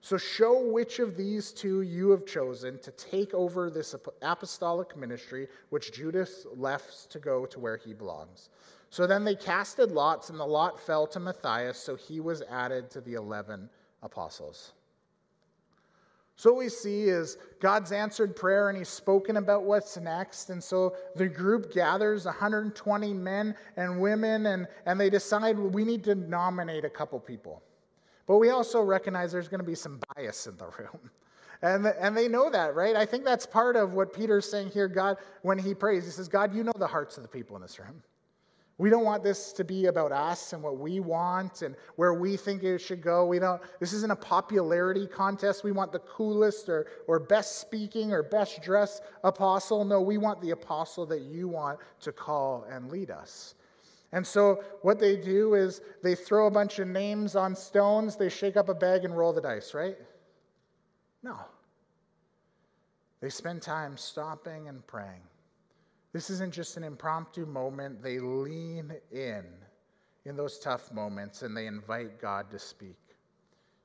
So 0.00 0.16
show 0.16 0.60
which 0.60 1.00
of 1.00 1.16
these 1.16 1.52
two 1.52 1.82
you 1.82 2.10
have 2.10 2.24
chosen 2.24 2.78
to 2.80 2.90
take 2.92 3.34
over 3.34 3.68
this 3.68 3.94
apostolic 4.22 4.96
ministry, 4.96 5.48
which 5.70 5.92
Judas 5.92 6.46
left 6.54 7.10
to 7.10 7.18
go 7.18 7.46
to 7.46 7.58
where 7.58 7.76
he 7.76 7.92
belongs. 7.92 8.50
So 8.90 9.06
then 9.06 9.24
they 9.24 9.34
casted 9.34 9.90
lots, 9.90 10.30
and 10.30 10.38
the 10.38 10.46
lot 10.46 10.80
fell 10.80 11.06
to 11.08 11.20
Matthias, 11.20 11.78
so 11.78 11.94
he 11.94 12.20
was 12.20 12.42
added 12.42 12.90
to 12.90 13.00
the 13.00 13.14
11 13.14 13.68
apostles. 14.02 14.72
So 16.38 16.52
what 16.52 16.60
we 16.60 16.68
see 16.68 17.08
is 17.08 17.36
God's 17.58 17.90
answered 17.90 18.36
prayer 18.36 18.68
and 18.68 18.78
he's 18.78 18.88
spoken 18.88 19.38
about 19.38 19.64
what's 19.64 19.96
next. 19.96 20.50
And 20.50 20.62
so 20.62 20.94
the 21.16 21.26
group 21.26 21.74
gathers 21.74 22.26
120 22.26 23.12
men 23.12 23.56
and 23.76 24.00
women 24.00 24.46
and, 24.46 24.68
and 24.86 25.00
they 25.00 25.10
decide 25.10 25.58
we 25.58 25.84
need 25.84 26.04
to 26.04 26.14
nominate 26.14 26.84
a 26.84 26.90
couple 26.90 27.18
people. 27.18 27.60
But 28.28 28.36
we 28.36 28.50
also 28.50 28.82
recognize 28.82 29.32
there's 29.32 29.48
going 29.48 29.60
to 29.60 29.66
be 29.66 29.74
some 29.74 29.98
bias 30.14 30.46
in 30.46 30.56
the 30.58 30.66
room. 30.78 31.10
And, 31.62 31.86
and 31.86 32.16
they 32.16 32.28
know 32.28 32.50
that, 32.50 32.76
right? 32.76 32.94
I 32.94 33.04
think 33.04 33.24
that's 33.24 33.46
part 33.46 33.74
of 33.74 33.94
what 33.94 34.12
Peter's 34.12 34.48
saying 34.48 34.68
here. 34.68 34.86
God, 34.86 35.16
when 35.42 35.58
he 35.58 35.74
prays, 35.74 36.04
he 36.04 36.10
says, 36.10 36.28
God, 36.28 36.54
you 36.54 36.62
know 36.62 36.74
the 36.78 36.86
hearts 36.86 37.16
of 37.16 37.24
the 37.24 37.28
people 37.28 37.56
in 37.56 37.62
this 37.62 37.80
room. 37.80 38.00
We 38.76 38.90
don't 38.90 39.02
want 39.02 39.24
this 39.24 39.52
to 39.54 39.64
be 39.64 39.86
about 39.86 40.12
us 40.12 40.52
and 40.52 40.62
what 40.62 40.78
we 40.78 41.00
want 41.00 41.62
and 41.62 41.74
where 41.96 42.14
we 42.14 42.36
think 42.36 42.62
it 42.62 42.78
should 42.78 43.02
go. 43.02 43.26
We 43.26 43.40
don't, 43.40 43.60
this 43.80 43.92
isn't 43.92 44.12
a 44.12 44.16
popularity 44.16 45.08
contest. 45.08 45.64
We 45.64 45.72
want 45.72 45.90
the 45.90 45.98
coolest 45.98 46.68
or, 46.68 46.86
or 47.08 47.18
best 47.18 47.60
speaking 47.60 48.12
or 48.12 48.22
best 48.22 48.62
dressed 48.62 49.02
apostle. 49.24 49.84
No, 49.84 50.00
we 50.00 50.16
want 50.16 50.40
the 50.40 50.50
apostle 50.50 51.06
that 51.06 51.22
you 51.22 51.48
want 51.48 51.80
to 52.02 52.12
call 52.12 52.66
and 52.70 52.88
lead 52.88 53.10
us. 53.10 53.56
And 54.12 54.26
so 54.26 54.62
what 54.82 54.98
they 54.98 55.16
do 55.16 55.54
is 55.54 55.82
they 56.02 56.14
throw 56.14 56.46
a 56.46 56.50
bunch 56.50 56.78
of 56.78 56.88
names 56.88 57.36
on 57.36 57.54
stones, 57.54 58.16
they 58.16 58.30
shake 58.30 58.56
up 58.56 58.68
a 58.68 58.74
bag 58.74 59.04
and 59.04 59.16
roll 59.16 59.32
the 59.32 59.40
dice, 59.40 59.74
right? 59.74 59.98
No. 61.22 61.36
They 63.20 63.28
spend 63.28 63.62
time 63.62 63.96
stopping 63.96 64.68
and 64.68 64.86
praying. 64.86 65.22
This 66.12 66.30
isn't 66.30 66.54
just 66.54 66.76
an 66.76 66.84
impromptu 66.84 67.44
moment. 67.44 68.02
They 68.02 68.18
lean 68.18 68.92
in 69.12 69.44
in 70.24 70.36
those 70.36 70.58
tough 70.58 70.92
moments 70.92 71.42
and 71.42 71.56
they 71.56 71.66
invite 71.66 72.20
God 72.20 72.50
to 72.50 72.58
speak. 72.58 72.96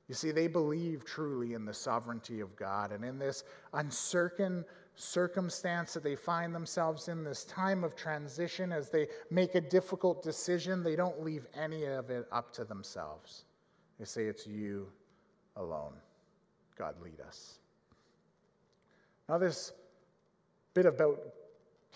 You 0.08 0.14
see, 0.14 0.30
they 0.30 0.46
believe 0.46 1.04
truly 1.04 1.54
in 1.54 1.64
the 1.64 1.72
sovereignty 1.72 2.40
of 2.40 2.54
God. 2.56 2.92
And 2.92 3.04
in 3.04 3.18
this 3.18 3.44
uncertain 3.72 4.64
circumstance 4.96 5.94
that 5.94 6.02
they 6.02 6.16
find 6.16 6.54
themselves 6.54 7.08
in, 7.08 7.24
this 7.24 7.44
time 7.44 7.84
of 7.84 7.96
transition, 7.96 8.72
as 8.72 8.90
they 8.90 9.08
make 9.30 9.54
a 9.54 9.60
difficult 9.60 10.22
decision, 10.22 10.82
they 10.82 10.96
don't 10.96 11.22
leave 11.22 11.46
any 11.54 11.84
of 11.84 12.10
it 12.10 12.26
up 12.30 12.52
to 12.54 12.64
themselves. 12.64 13.44
They 13.98 14.04
say, 14.04 14.24
It's 14.24 14.46
you 14.46 14.88
alone. 15.56 15.94
God, 16.76 16.94
lead 17.02 17.20
us. 17.26 17.58
Now, 19.28 19.38
this 19.38 19.72
bit 20.74 20.86
about 20.86 21.20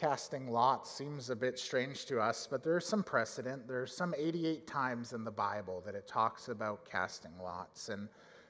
casting 0.01 0.51
lots 0.51 0.91
seems 0.91 1.31
a 1.31 1.37
bit 1.37 1.59
strange 1.59 2.07
to 2.07 2.21
us, 2.21 2.47
but 2.49 2.63
there's 2.63 2.87
some 2.87 3.03
precedent. 3.03 3.67
There's 3.67 3.95
some 3.95 4.15
88 4.17 4.67
times 4.67 5.13
in 5.13 5.25
the 5.25 5.31
Bible 5.31 5.83
that 5.85 5.95
it 5.95 6.07
talks 6.07 6.49
about 6.49 6.89
casting 6.91 7.33
lots. 7.43 7.89
And 7.89 8.09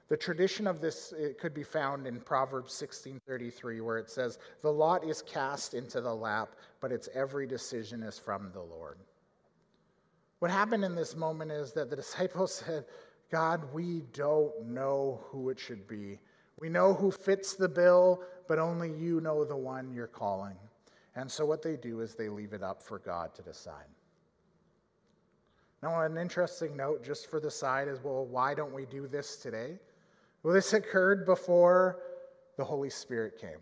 the 0.09 0.17
tradition 0.17 0.67
of 0.67 0.81
this 0.81 1.13
could 1.39 1.53
be 1.53 1.63
found 1.63 2.07
in 2.07 2.21
Proverbs 2.21 2.73
16:33 2.73 3.81
where 3.81 3.99
it 3.99 4.09
says, 4.09 4.39
"The 4.63 4.73
lot 4.73 5.05
is 5.05 5.21
cast 5.23 5.75
into 5.75 6.01
the 6.01 6.15
lap, 6.15 6.57
but 6.81 6.93
its 6.93 7.09
every 7.13 7.47
decision 7.47 8.03
is 8.03 8.19
from 8.19 8.51
the 8.53 8.63
Lord." 8.63 8.99
What 10.39 10.51
happened 10.51 10.85
in 10.85 10.95
this 10.95 11.15
moment 11.15 11.51
is 11.51 11.73
that 11.73 11.91
the 11.91 11.97
disciples 11.97 12.55
said, 12.67 12.87
"God, 13.31 13.73
we 13.75 14.01
don't 14.13 14.59
know 14.63 15.25
who 15.27 15.51
it 15.51 15.59
should 15.59 15.87
be. 15.87 16.19
We 16.59 16.71
know 16.71 16.95
who 16.95 17.11
fits 17.11 17.55
the 17.55 17.69
bill, 17.69 18.25
but 18.47 18.59
only 18.59 18.91
you 18.91 19.21
know 19.21 19.45
the 19.45 19.57
one 19.57 19.93
you're 19.93 20.07
calling." 20.07 20.57
And 21.17 21.31
so 21.31 21.45
what 21.45 21.63
they 21.63 21.77
do 21.77 22.01
is 22.01 22.15
they 22.15 22.29
leave 22.29 22.55
it 22.55 22.63
up 22.63 22.83
for 22.83 22.99
God 22.99 23.35
to 23.35 23.43
decide. 23.43 23.89
Now, 25.83 26.01
an 26.01 26.17
interesting 26.17 26.77
note 26.77 27.05
just 27.05 27.29
for 27.29 27.41
the 27.41 27.51
side 27.51 27.89
is 27.89 28.03
well, 28.03 28.25
why 28.25 28.55
don't 28.55 28.73
we 28.73 28.87
do 28.87 29.07
this 29.07 29.37
today? 29.37 29.79
Well, 30.49 30.55
this 30.55 30.73
occurred 30.73 31.27
before 31.27 31.99
the 32.57 32.65
Holy 32.65 32.89
Spirit 32.89 33.39
came. 33.39 33.61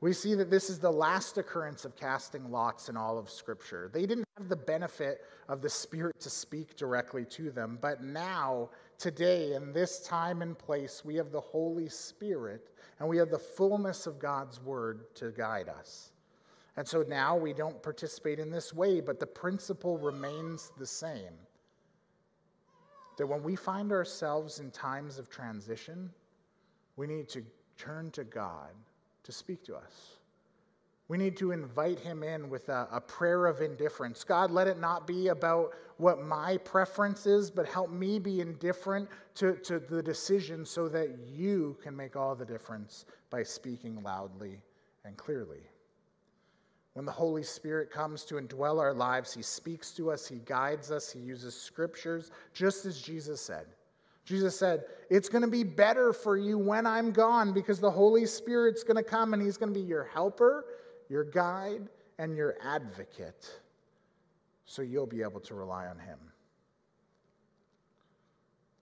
We 0.00 0.14
see 0.14 0.34
that 0.36 0.48
this 0.48 0.70
is 0.70 0.78
the 0.78 0.90
last 0.90 1.36
occurrence 1.36 1.84
of 1.84 1.94
casting 1.96 2.50
lots 2.50 2.88
in 2.88 2.96
all 2.96 3.18
of 3.18 3.28
Scripture. 3.28 3.90
They 3.92 4.06
didn't 4.06 4.24
have 4.38 4.48
the 4.48 4.56
benefit 4.56 5.20
of 5.50 5.60
the 5.60 5.68
Spirit 5.68 6.18
to 6.20 6.30
speak 6.30 6.76
directly 6.76 7.26
to 7.26 7.50
them, 7.50 7.76
but 7.82 8.02
now, 8.02 8.70
today, 8.96 9.52
in 9.52 9.70
this 9.74 10.00
time 10.00 10.40
and 10.40 10.58
place, 10.58 11.04
we 11.04 11.14
have 11.16 11.30
the 11.30 11.42
Holy 11.42 11.90
Spirit 11.90 12.70
and 12.98 13.06
we 13.06 13.18
have 13.18 13.28
the 13.28 13.38
fullness 13.38 14.06
of 14.06 14.18
God's 14.18 14.62
Word 14.62 15.14
to 15.16 15.30
guide 15.30 15.68
us. 15.68 16.12
And 16.78 16.88
so 16.88 17.04
now 17.06 17.36
we 17.36 17.52
don't 17.52 17.82
participate 17.82 18.38
in 18.38 18.50
this 18.50 18.72
way, 18.72 19.02
but 19.02 19.20
the 19.20 19.26
principle 19.26 19.98
remains 19.98 20.72
the 20.78 20.86
same. 20.86 21.34
That 23.20 23.26
when 23.26 23.42
we 23.42 23.54
find 23.54 23.92
ourselves 23.92 24.60
in 24.60 24.70
times 24.70 25.18
of 25.18 25.28
transition, 25.28 26.08
we 26.96 27.06
need 27.06 27.28
to 27.28 27.44
turn 27.76 28.10
to 28.12 28.24
God 28.24 28.70
to 29.24 29.30
speak 29.30 29.62
to 29.64 29.76
us. 29.76 30.16
We 31.08 31.18
need 31.18 31.36
to 31.36 31.52
invite 31.52 32.00
him 32.00 32.22
in 32.22 32.48
with 32.48 32.70
a, 32.70 32.88
a, 32.90 32.98
prayer 32.98 33.44
of 33.44 33.60
indifference. 33.60 34.24
God, 34.24 34.50
let 34.50 34.68
it 34.68 34.80
not 34.80 35.06
be 35.06 35.28
about 35.28 35.74
what 35.98 36.24
my 36.24 36.56
preference 36.56 37.26
is, 37.26 37.50
but 37.50 37.66
help 37.66 37.90
me 37.90 38.18
be 38.18 38.40
indifferent 38.40 39.06
to, 39.34 39.56
to 39.64 39.78
the 39.80 40.02
decision 40.02 40.64
so 40.64 40.88
that 40.88 41.10
you 41.30 41.76
can 41.82 41.94
make 41.94 42.16
all 42.16 42.34
the 42.34 42.46
difference 42.46 43.04
by 43.28 43.42
speaking 43.42 44.02
loudly 44.02 44.62
and 45.04 45.14
clearly. 45.18 45.60
When 46.94 47.06
the 47.06 47.12
Holy 47.12 47.44
Spirit 47.44 47.90
comes 47.90 48.24
to 48.24 48.34
indwell 48.34 48.80
our 48.80 48.92
lives, 48.92 49.32
He 49.32 49.42
speaks 49.42 49.92
to 49.92 50.10
us, 50.10 50.26
He 50.26 50.40
guides 50.44 50.90
us, 50.90 51.12
He 51.12 51.20
uses 51.20 51.54
scriptures, 51.54 52.30
just 52.52 52.84
as 52.84 53.00
Jesus 53.00 53.40
said. 53.40 53.66
Jesus 54.24 54.58
said, 54.58 54.84
It's 55.08 55.28
going 55.28 55.42
to 55.42 55.50
be 55.50 55.62
better 55.64 56.12
for 56.12 56.36
you 56.36 56.58
when 56.58 56.86
I'm 56.86 57.12
gone 57.12 57.52
because 57.52 57.78
the 57.78 57.90
Holy 57.90 58.26
Spirit's 58.26 58.82
going 58.82 58.96
to 58.96 59.08
come 59.08 59.34
and 59.34 59.42
He's 59.42 59.56
going 59.56 59.72
to 59.72 59.78
be 59.78 59.86
your 59.86 60.04
helper, 60.04 60.64
your 61.08 61.24
guide, 61.24 61.88
and 62.18 62.36
your 62.36 62.56
advocate. 62.62 63.50
So 64.64 64.82
you'll 64.82 65.06
be 65.06 65.22
able 65.22 65.40
to 65.40 65.54
rely 65.54 65.86
on 65.86 65.98
Him. 65.98 66.18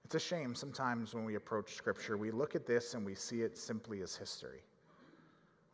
It's 0.04 0.14
a 0.14 0.20
shame 0.20 0.54
sometimes 0.54 1.14
when 1.14 1.26
we 1.26 1.34
approach 1.34 1.74
Scripture, 1.74 2.16
we 2.16 2.30
look 2.30 2.54
at 2.54 2.64
this 2.64 2.94
and 2.94 3.04
we 3.04 3.14
see 3.14 3.42
it 3.42 3.58
simply 3.58 4.00
as 4.00 4.16
history. 4.16 4.62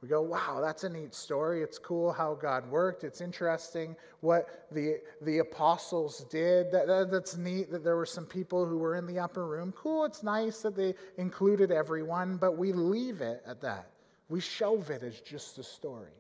We 0.05 0.11
go, 0.11 0.21
wow, 0.21 0.61
that's 0.61 0.85
a 0.85 0.91
neat 0.91 1.15
story. 1.15 1.63
It's 1.63 1.79
cool 1.79 2.13
how 2.13 2.35
God 2.35 2.71
worked. 2.71 3.05
It's 3.05 3.23
interesting 3.23 3.97
what 4.21 4.67
the, 4.71 5.01
the 5.23 5.39
apostles 5.39 6.27
did. 6.31 6.71
That, 6.73 6.87
that, 6.89 7.11
that's 7.11 7.39
neat 7.39 7.71
that 7.71 7.83
there 7.83 7.97
were 7.97 8.05
some 8.05 8.27
people 8.27 8.67
who 8.67 8.77
were 8.77 8.97
in 8.97 9.07
the 9.07 9.19
upper 9.19 9.47
room. 9.47 9.73
Cool, 9.73 10.05
it's 10.05 10.23
nice 10.23 10.61
that 10.61 10.77
they 10.77 10.93
included 11.17 11.71
everyone, 11.71 12.37
but 12.37 12.59
we 12.59 12.75
leave 12.75 13.23
it 13.23 13.43
at 13.47 13.63
that. 13.63 13.93
We 14.29 14.41
shelve 14.41 14.91
it 14.91 15.03
as 15.03 15.19
just 15.23 15.57
a 15.57 15.63
story. 15.63 16.13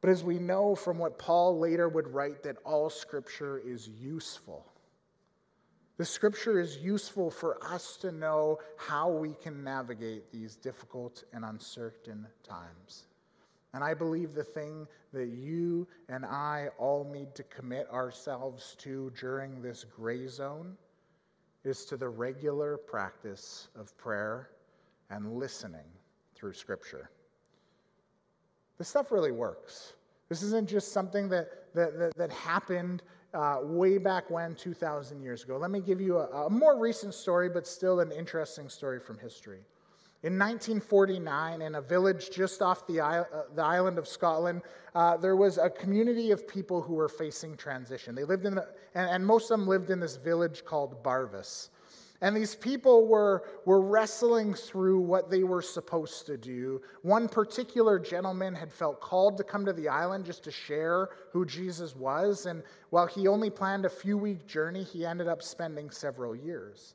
But 0.00 0.10
as 0.10 0.24
we 0.24 0.40
know 0.40 0.74
from 0.74 0.98
what 0.98 1.16
Paul 1.16 1.60
later 1.60 1.88
would 1.88 2.08
write, 2.08 2.42
that 2.42 2.56
all 2.64 2.90
scripture 2.90 3.62
is 3.64 3.88
useful 3.88 4.66
the 6.00 6.06
scripture 6.06 6.58
is 6.58 6.78
useful 6.78 7.30
for 7.30 7.62
us 7.62 7.98
to 7.98 8.10
know 8.10 8.58
how 8.78 9.10
we 9.10 9.34
can 9.34 9.62
navigate 9.62 10.32
these 10.32 10.56
difficult 10.56 11.24
and 11.34 11.44
uncertain 11.44 12.26
times. 12.42 13.04
And 13.74 13.84
I 13.84 13.92
believe 13.92 14.32
the 14.32 14.42
thing 14.42 14.86
that 15.12 15.28
you 15.28 15.86
and 16.08 16.24
I 16.24 16.68
all 16.78 17.04
need 17.04 17.34
to 17.34 17.42
commit 17.42 17.86
ourselves 17.90 18.76
to 18.78 19.12
during 19.20 19.60
this 19.60 19.84
gray 19.84 20.26
zone 20.26 20.74
is 21.64 21.84
to 21.84 21.98
the 21.98 22.08
regular 22.08 22.78
practice 22.78 23.68
of 23.78 23.94
prayer 23.98 24.48
and 25.10 25.34
listening 25.34 25.92
through 26.34 26.54
Scripture. 26.54 27.10
This 28.78 28.88
stuff 28.88 29.12
really 29.12 29.32
works. 29.32 29.92
This 30.30 30.42
isn't 30.42 30.66
just 30.66 30.92
something 30.92 31.28
that, 31.28 31.74
that, 31.74 31.98
that, 31.98 32.16
that 32.16 32.32
happened 32.32 33.02
uh, 33.34 33.58
way 33.62 33.98
back 33.98 34.30
when, 34.30 34.54
2,000 34.54 35.22
years 35.22 35.44
ago. 35.44 35.56
Let 35.56 35.70
me 35.70 35.80
give 35.80 36.00
you 36.00 36.18
a, 36.18 36.46
a 36.46 36.50
more 36.50 36.78
recent 36.78 37.14
story, 37.14 37.48
but 37.48 37.66
still 37.66 38.00
an 38.00 38.12
interesting 38.12 38.68
story 38.68 39.00
from 39.00 39.18
history. 39.18 39.60
In 40.22 40.38
1949, 40.38 41.62
in 41.62 41.76
a 41.76 41.80
village 41.80 42.30
just 42.30 42.60
off 42.60 42.86
the, 42.86 43.00
uh, 43.00 43.24
the 43.54 43.62
island 43.62 43.98
of 43.98 44.06
Scotland, 44.06 44.60
uh, 44.94 45.16
there 45.16 45.34
was 45.34 45.56
a 45.56 45.70
community 45.70 46.30
of 46.30 46.46
people 46.46 46.82
who 46.82 46.92
were 46.92 47.08
facing 47.08 47.56
transition. 47.56 48.14
They 48.14 48.24
lived 48.24 48.44
in, 48.44 48.58
and, 48.94 49.10
and, 49.10 49.26
most 49.26 49.50
of 49.50 49.58
them 49.58 49.66
lived 49.66 49.88
in 49.88 49.98
this 49.98 50.16
village 50.16 50.62
called 50.66 51.02
Barvas. 51.02 51.70
And 52.22 52.36
these 52.36 52.54
people 52.54 53.06
were, 53.06 53.44
were 53.64 53.80
wrestling 53.80 54.52
through 54.52 55.00
what 55.00 55.30
they 55.30 55.42
were 55.42 55.62
supposed 55.62 56.26
to 56.26 56.36
do. 56.36 56.82
One 57.02 57.28
particular 57.28 57.98
gentleman 57.98 58.54
had 58.54 58.72
felt 58.72 59.00
called 59.00 59.38
to 59.38 59.44
come 59.44 59.64
to 59.64 59.72
the 59.72 59.88
island 59.88 60.26
just 60.26 60.44
to 60.44 60.50
share 60.50 61.08
who 61.32 61.46
Jesus 61.46 61.96
was. 61.96 62.44
And 62.44 62.62
while 62.90 63.06
he 63.06 63.26
only 63.26 63.48
planned 63.48 63.86
a 63.86 63.90
few 63.90 64.18
week 64.18 64.46
journey, 64.46 64.82
he 64.82 65.06
ended 65.06 65.28
up 65.28 65.42
spending 65.42 65.90
several 65.90 66.36
years. 66.36 66.94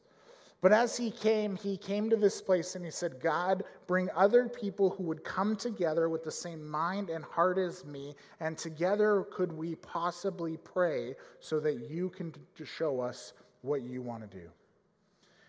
But 0.61 0.71
as 0.73 0.97
he 0.97 1.11
came, 1.11 1.55
he 1.55 1.77
came 1.77 2.09
to 2.09 2.15
this 2.15 2.41
place 2.41 2.75
and 2.75 2.83
he 2.83 2.91
said, 2.91 3.19
God, 3.19 3.63
bring 3.87 4.09
other 4.15 4.47
people 4.47 4.89
who 4.89 5.03
would 5.03 5.23
come 5.23 5.55
together 5.55 6.09
with 6.09 6.23
the 6.23 6.31
same 6.31 6.67
mind 6.67 7.09
and 7.09 7.23
heart 7.23 7.57
as 7.57 7.85
me, 7.85 8.15
and 8.39 8.57
together 8.57 9.27
could 9.31 9.51
we 9.51 9.75
possibly 9.75 10.57
pray 10.57 11.15
so 11.39 11.59
that 11.59 11.87
you 11.89 12.09
can 12.09 12.33
show 12.63 12.99
us 12.99 13.33
what 13.61 13.83
you 13.83 14.01
want 14.01 14.29
to 14.29 14.37
do. 14.39 14.49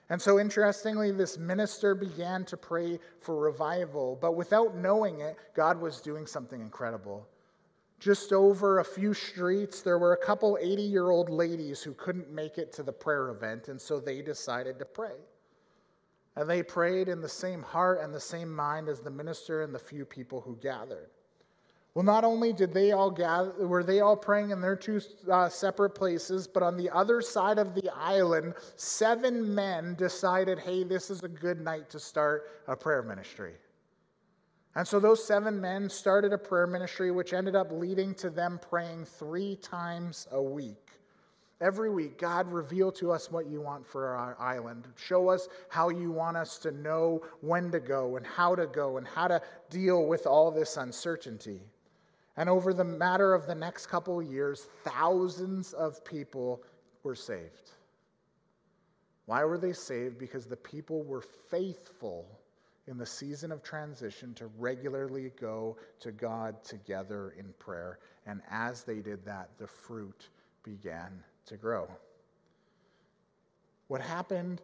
And 0.09 0.23
so, 0.23 0.39
interestingly, 0.39 1.11
this 1.11 1.37
minister 1.37 1.95
began 1.95 2.45
to 2.45 2.57
pray 2.57 3.01
for 3.19 3.37
revival, 3.37 4.17
but 4.21 4.37
without 4.37 4.77
knowing 4.77 5.21
it, 5.21 5.37
God 5.55 5.81
was 5.81 6.01
doing 6.01 6.27
something 6.27 6.61
incredible. 6.61 7.27
Just 7.99 8.33
over 8.33 8.79
a 8.79 8.85
few 8.85 9.15
streets, 9.15 9.83
there 9.83 9.99
were 9.99 10.13
a 10.13 10.25
couple 10.25 10.59
80 10.61 10.83
year 10.83 11.11
old 11.11 11.29
ladies 11.29 11.83
who 11.83 11.93
couldn't 11.95 12.31
make 12.31 12.59
it 12.59 12.73
to 12.75 12.83
the 12.83 12.93
prayer 12.93 13.31
event, 13.31 13.69
and 13.69 13.81
so 13.81 13.99
they 13.99 14.23
decided 14.23 14.79
to 14.79 14.85
pray. 14.85 15.17
And 16.37 16.49
they 16.49 16.63
prayed 16.63 17.09
in 17.09 17.21
the 17.21 17.29
same 17.29 17.63
heart 17.63 18.01
and 18.03 18.15
the 18.15 18.21
same 18.21 18.55
mind 18.55 18.89
as 18.89 19.01
the 19.01 19.11
minister 19.11 19.63
and 19.63 19.75
the 19.75 19.79
few 19.79 20.05
people 20.05 20.41
who 20.41 20.57
gathered. 20.57 21.09
Well, 21.97 22.05
not 22.05 22.25
only 22.25 22.53
did 22.53 22.75
they 22.75 22.93
all 22.93 23.11
gather, 23.11 23.67
were 23.67 23.83
they 23.83 24.01
all 24.01 24.19
praying 24.19 24.51
in 24.51 24.61
their 24.61 24.77
two 24.77 25.01
uh, 25.33 25.49
separate 25.49 25.95
places, 25.95 26.47
but 26.47 26.63
on 26.63 26.77
the 26.77 26.91
other 26.91 27.23
side 27.23 27.59
of 27.59 27.75
the 27.75 27.89
island, 27.97 28.53
seven 28.77 29.55
men 29.55 29.95
decided, 29.95 30.59
hey, 30.59 30.85
this 30.85 31.11
is 31.11 31.23
a 31.23 31.29
good 31.29 31.59
night 31.59 31.89
to 31.89 31.99
start 31.99 32.51
a 32.69 32.77
prayer 32.77 33.03
ministry. 33.03 33.55
And 34.75 34.87
so 34.87 35.01
those 35.01 35.25
seven 35.25 35.59
men 35.59 35.89
started 35.89 36.35
a 36.35 36.39
prayer 36.39 36.67
ministry, 36.67 37.11
which 37.11 37.33
ended 37.33 37.57
up 37.57 37.73
leading 37.73 38.15
to 38.17 38.29
them 38.29 38.61
praying 38.61 39.07
three 39.07 39.57
times 39.57 40.29
a 40.33 40.43
week. 40.43 40.91
Every 41.63 41.89
week, 41.89 42.19
God, 42.19 42.47
reveal 42.53 42.93
to 42.93 43.11
us 43.11 43.33
what 43.33 43.47
you 43.47 43.63
want 43.63 43.87
for 43.87 44.09
our 44.09 44.37
island. 44.39 44.87
Show 44.97 45.31
us 45.31 45.49
how 45.71 45.89
you 45.89 46.13
want 46.13 46.37
us 46.37 46.59
to 46.59 46.73
know 46.73 47.23
when 47.41 47.71
to 47.71 47.81
go 47.81 48.19
and 48.19 48.27
how 48.27 48.55
to 48.55 48.67
go 48.67 48.99
and 48.99 49.09
how 49.09 49.29
to 49.29 49.41
deal 49.71 50.05
with 50.05 50.27
all 50.27 50.51
this 50.51 50.77
uncertainty. 50.77 51.63
And 52.37 52.49
over 52.49 52.75
the 52.75 52.85
matter 52.85 53.35
of 53.35 53.47
the 53.47 53.55
next 53.55 53.87
couple 53.87 54.21
of 54.21 54.27
years, 54.27 54.67
thousands 54.85 55.73
of 55.73 56.05
people 56.05 56.63
were 57.03 57.15
saved. 57.15 57.71
Why 59.25 59.45
were 59.45 59.59
they 59.59 59.73
saved? 59.73 60.19
Because 60.19 60.47
the 60.47 60.57
people 60.57 61.03
were 61.03 61.23
faithful 61.51 62.27
in 62.87 62.99
the 62.99 63.07
season 63.07 63.51
of 63.51 63.63
transition 63.63 64.35
to 64.35 64.47
regularly 64.59 65.33
go 65.41 65.77
to 66.01 66.13
God 66.13 66.63
together 66.63 67.35
in 67.39 67.53
prayer. 67.59 67.99
And 68.27 68.41
as 68.51 68.85
they 68.85 69.01
did 69.01 69.25
that, 69.25 69.51
the 69.59 69.67
fruit 69.67 70.29
began 70.63 71.25
to 71.47 71.57
grow. 71.57 71.89
What 73.89 74.01
happened 74.01 74.61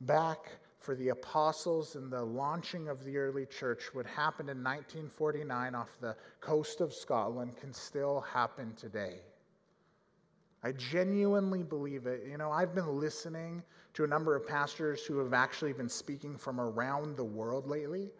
back 0.00 0.50
for 0.84 0.94
the 0.94 1.08
apostles 1.08 1.96
and 1.96 2.12
the 2.12 2.22
launching 2.22 2.88
of 2.88 3.02
the 3.04 3.16
early 3.16 3.46
church, 3.46 3.84
what 3.94 4.06
happened 4.06 4.50
in 4.50 4.58
1949 4.58 5.74
off 5.74 5.88
the 6.00 6.14
coast 6.40 6.80
of 6.80 6.92
Scotland, 6.92 7.56
can 7.56 7.72
still 7.72 8.20
happen 8.20 8.74
today. 8.76 9.20
I 10.62 10.72
genuinely 10.72 11.62
believe 11.62 12.06
it. 12.06 12.26
You 12.28 12.38
know, 12.38 12.50
I've 12.50 12.74
been 12.74 12.98
listening 12.98 13.62
to 13.94 14.04
a 14.04 14.06
number 14.06 14.36
of 14.36 14.46
pastors 14.46 15.04
who 15.04 15.18
have 15.18 15.32
actually 15.32 15.72
been 15.72 15.88
speaking 15.88 16.36
from 16.36 16.60
around 16.60 17.16
the 17.16 17.24
world 17.24 17.66
lately. 17.66 18.10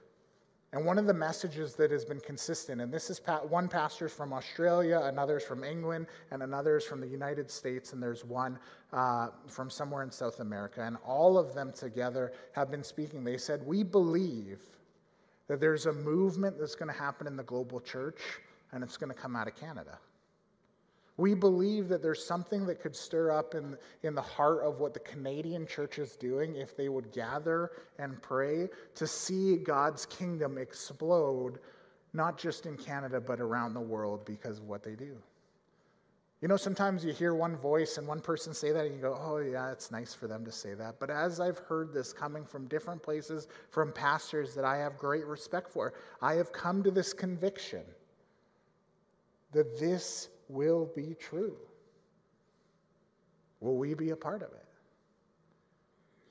And 0.74 0.84
one 0.84 0.98
of 0.98 1.06
the 1.06 1.14
messages 1.14 1.76
that 1.76 1.92
has 1.92 2.04
been 2.04 2.18
consistent, 2.18 2.80
and 2.80 2.92
this 2.92 3.08
is 3.08 3.20
one 3.48 3.68
pastor's 3.68 4.12
from 4.12 4.32
Australia, 4.32 5.02
another's 5.04 5.44
from 5.44 5.62
England, 5.62 6.08
and 6.32 6.42
another's 6.42 6.84
from 6.84 7.00
the 7.00 7.06
United 7.06 7.48
States, 7.48 7.92
and 7.92 8.02
there's 8.02 8.24
one 8.24 8.58
uh, 8.92 9.28
from 9.46 9.70
somewhere 9.70 10.02
in 10.02 10.10
South 10.10 10.40
America. 10.40 10.82
And 10.82 10.96
all 11.06 11.38
of 11.38 11.54
them 11.54 11.72
together 11.72 12.32
have 12.56 12.72
been 12.72 12.82
speaking. 12.82 13.22
They 13.22 13.38
said, 13.38 13.64
We 13.64 13.84
believe 13.84 14.58
that 15.46 15.60
there's 15.60 15.86
a 15.86 15.92
movement 15.92 16.58
that's 16.58 16.74
going 16.74 16.90
to 16.90 16.98
happen 16.98 17.28
in 17.28 17.36
the 17.36 17.44
global 17.44 17.78
church, 17.78 18.18
and 18.72 18.82
it's 18.82 18.96
going 18.96 19.14
to 19.14 19.18
come 19.18 19.36
out 19.36 19.46
of 19.46 19.54
Canada. 19.54 20.00
We 21.16 21.34
believe 21.34 21.88
that 21.88 22.02
there's 22.02 22.24
something 22.24 22.66
that 22.66 22.80
could 22.80 22.96
stir 22.96 23.30
up 23.30 23.54
in, 23.54 23.76
in 24.02 24.14
the 24.14 24.22
heart 24.22 24.62
of 24.64 24.80
what 24.80 24.94
the 24.94 25.00
Canadian 25.00 25.66
church 25.66 25.98
is 25.98 26.16
doing 26.16 26.56
if 26.56 26.76
they 26.76 26.88
would 26.88 27.12
gather 27.12 27.70
and 27.98 28.20
pray 28.20 28.68
to 28.96 29.06
see 29.06 29.56
God's 29.56 30.06
kingdom 30.06 30.58
explode, 30.58 31.60
not 32.12 32.36
just 32.36 32.66
in 32.66 32.76
Canada, 32.76 33.20
but 33.20 33.40
around 33.40 33.74
the 33.74 33.80
world 33.80 34.24
because 34.24 34.58
of 34.58 34.66
what 34.66 34.82
they 34.82 34.96
do. 34.96 35.16
You 36.40 36.48
know, 36.48 36.56
sometimes 36.56 37.04
you 37.04 37.12
hear 37.12 37.32
one 37.34 37.56
voice 37.56 37.96
and 37.96 38.06
one 38.06 38.20
person 38.20 38.52
say 38.52 38.70
that, 38.72 38.84
and 38.84 38.94
you 38.94 39.00
go, 39.00 39.18
oh, 39.18 39.38
yeah, 39.38 39.70
it's 39.70 39.90
nice 39.90 40.12
for 40.12 40.26
them 40.26 40.44
to 40.44 40.52
say 40.52 40.74
that. 40.74 40.96
But 40.98 41.08
as 41.08 41.40
I've 41.40 41.58
heard 41.58 41.94
this 41.94 42.12
coming 42.12 42.44
from 42.44 42.66
different 42.66 43.02
places, 43.02 43.46
from 43.70 43.92
pastors 43.92 44.54
that 44.54 44.64
I 44.64 44.76
have 44.76 44.98
great 44.98 45.26
respect 45.26 45.70
for, 45.70 45.94
I 46.20 46.34
have 46.34 46.52
come 46.52 46.82
to 46.82 46.90
this 46.90 47.14
conviction 47.14 47.82
that 49.52 49.78
this 49.78 50.28
will 50.54 50.90
be 50.94 51.14
true. 51.18 51.56
Will 53.60 53.76
we 53.76 53.94
be 53.94 54.10
a 54.10 54.16
part 54.16 54.42
of 54.42 54.48
it? 54.52 54.64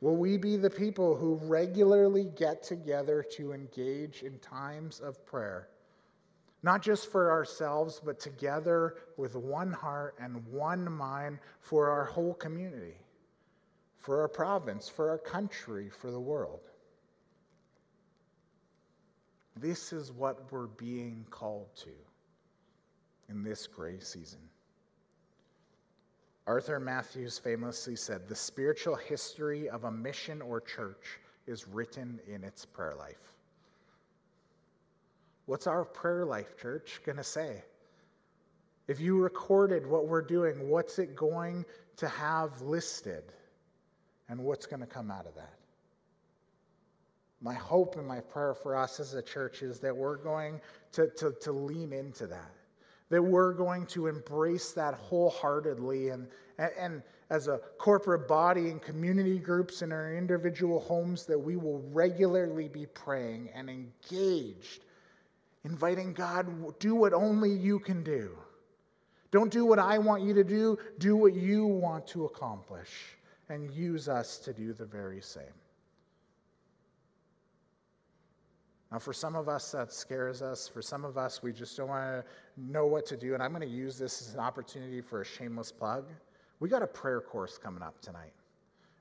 Will 0.01 0.15
we 0.15 0.37
be 0.37 0.57
the 0.57 0.69
people 0.69 1.15
who 1.15 1.35
regularly 1.43 2.25
get 2.35 2.63
together 2.63 3.23
to 3.37 3.53
engage 3.53 4.23
in 4.23 4.39
times 4.39 4.99
of 4.99 5.25
prayer? 5.25 5.67
Not 6.61 6.81
just 6.81 7.11
for 7.11 7.31
ourselves, 7.31 8.01
but 8.03 8.19
together 8.19 8.95
with 9.17 9.35
one 9.35 9.71
heart 9.71 10.15
and 10.19 10.45
one 10.47 10.91
mind 10.91 11.39
for 11.59 11.89
our 11.89 12.05
whole 12.05 12.33
community, 12.33 12.95
for 13.97 14.21
our 14.21 14.27
province, 14.27 14.87
for 14.89 15.09
our 15.09 15.17
country, 15.17 15.89
for 15.89 16.11
the 16.11 16.19
world. 16.19 16.61
This 19.55 19.93
is 19.93 20.11
what 20.11 20.51
we're 20.51 20.67
being 20.67 21.25
called 21.29 21.67
to 21.77 21.91
in 23.29 23.43
this 23.43 23.67
gray 23.67 23.99
season. 23.99 24.39
Arthur 26.45 26.79
Matthews 26.79 27.37
famously 27.37 27.95
said, 27.95 28.27
The 28.27 28.35
spiritual 28.35 28.95
history 28.95 29.69
of 29.69 29.85
a 29.85 29.91
mission 29.91 30.41
or 30.41 30.59
church 30.59 31.19
is 31.47 31.67
written 31.67 32.19
in 32.27 32.43
its 32.43 32.65
prayer 32.65 32.95
life. 32.95 33.33
What's 35.45 35.67
our 35.67 35.85
prayer 35.85 36.25
life, 36.25 36.57
church, 36.57 37.01
going 37.05 37.17
to 37.17 37.23
say? 37.23 37.63
If 38.87 38.99
you 38.99 39.17
recorded 39.17 39.87
what 39.87 40.07
we're 40.07 40.21
doing, 40.21 40.67
what's 40.67 40.99
it 40.99 41.15
going 41.15 41.65
to 41.97 42.07
have 42.09 42.61
listed? 42.61 43.23
And 44.29 44.43
what's 44.43 44.65
going 44.65 44.79
to 44.79 44.85
come 44.87 45.11
out 45.11 45.25
of 45.25 45.35
that? 45.35 45.53
My 47.41 47.53
hope 47.53 47.97
and 47.97 48.07
my 48.07 48.21
prayer 48.21 48.53
for 48.53 48.75
us 48.75 48.99
as 48.99 49.13
a 49.13 49.21
church 49.21 49.61
is 49.61 49.79
that 49.81 49.95
we're 49.95 50.17
going 50.17 50.61
to, 50.93 51.07
to, 51.17 51.33
to 51.41 51.51
lean 51.51 51.91
into 51.91 52.27
that 52.27 52.51
that 53.13 53.21
we're 53.21 53.53
going 53.53 53.85
to 53.85 54.07
embrace 54.07 54.71
that 54.71 54.95
wholeheartedly. 54.95 56.09
And, 56.09 56.27
and, 56.57 56.71
and, 56.79 57.03
as 57.29 57.47
a 57.47 57.59
corporate 57.77 58.27
body 58.27 58.69
and 58.69 58.81
community 58.81 59.39
groups 59.39 59.81
in 59.81 59.91
our 59.91 60.13
individual 60.13 60.79
homes 60.79 61.25
that 61.25 61.39
we 61.39 61.55
will 61.55 61.79
regularly 61.91 62.67
be 62.67 62.85
praying 62.85 63.49
and 63.55 63.69
engaged 63.69 64.83
inviting 65.63 66.13
god 66.13 66.45
do 66.79 66.93
what 66.93 67.13
only 67.13 67.49
you 67.49 67.79
can 67.79 68.03
do. 68.03 68.37
Don't 69.31 69.51
do 69.51 69.65
what 69.65 69.79
i 69.79 69.97
want 69.97 70.21
you 70.21 70.33
to 70.35 70.43
do 70.43 70.77
do 70.99 71.15
what 71.15 71.33
you 71.33 71.65
want 71.65 72.05
to 72.07 72.25
accomplish 72.25 72.91
and 73.49 73.71
use 73.71 74.07
us 74.07 74.37
to 74.39 74.53
do 74.53 74.73
the 74.73 74.85
very 74.85 75.21
same 75.21 75.57
Now, 78.93 78.99
for 78.99 79.11
some 79.11 79.35
of 79.35 79.49
us, 79.49 79.71
that 79.71 79.91
scares 79.91 80.43
us. 80.43 80.67
For 80.67 80.83
some 80.83 81.03
of 81.03 81.17
us, 81.17 81.41
we 81.41 81.51
just 81.51 81.75
don't 81.75 81.87
want 81.87 82.03
to 82.03 82.25
know 82.55 82.85
what 82.85 83.07
to 83.07 83.17
do. 83.17 83.33
And 83.33 83.41
I'm 83.41 83.49
going 83.49 83.67
to 83.67 83.75
use 83.75 83.97
this 83.97 84.21
as 84.21 84.35
an 84.35 84.39
opportunity 84.39 85.01
for 85.01 85.21
a 85.21 85.25
shameless 85.25 85.71
plug. 85.71 86.05
We 86.59 86.69
got 86.69 86.83
a 86.83 86.87
prayer 86.87 87.19
course 87.19 87.57
coming 87.57 87.81
up 87.81 87.99
tonight. 88.01 88.33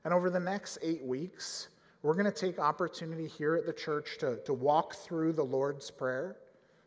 And 0.07 0.14
over 0.14 0.31
the 0.31 0.40
next 0.40 0.78
eight 0.81 1.05
weeks, 1.05 1.68
we're 2.00 2.14
going 2.14 2.24
to 2.24 2.33
take 2.33 2.59
opportunity 2.59 3.28
here 3.28 3.55
at 3.55 3.66
the 3.66 3.72
church 3.74 4.16
to, 4.20 4.38
to 4.46 4.55
walk 4.55 4.94
through 4.94 5.35
the 5.35 5.44
Lord's 5.44 5.90
Prayer 5.90 6.37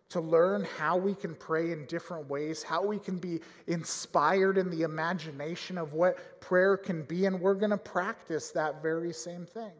to 0.09 0.19
learn 0.19 0.65
how 0.77 0.97
we 0.97 1.13
can 1.13 1.35
pray 1.35 1.71
in 1.71 1.85
different 1.85 2.27
ways, 2.27 2.63
how 2.63 2.83
we 2.85 2.97
can 2.97 3.17
be 3.17 3.39
inspired 3.67 4.57
in 4.57 4.69
the 4.69 4.81
imagination 4.81 5.77
of 5.77 5.93
what 5.93 6.39
prayer 6.41 6.77
can 6.77 7.03
be, 7.03 7.25
and 7.25 7.39
we're 7.39 7.55
going 7.55 7.71
to 7.71 7.77
practice 7.77 8.51
that 8.51 8.81
very 8.83 9.11
same 9.11 9.45
thing. 9.45 9.71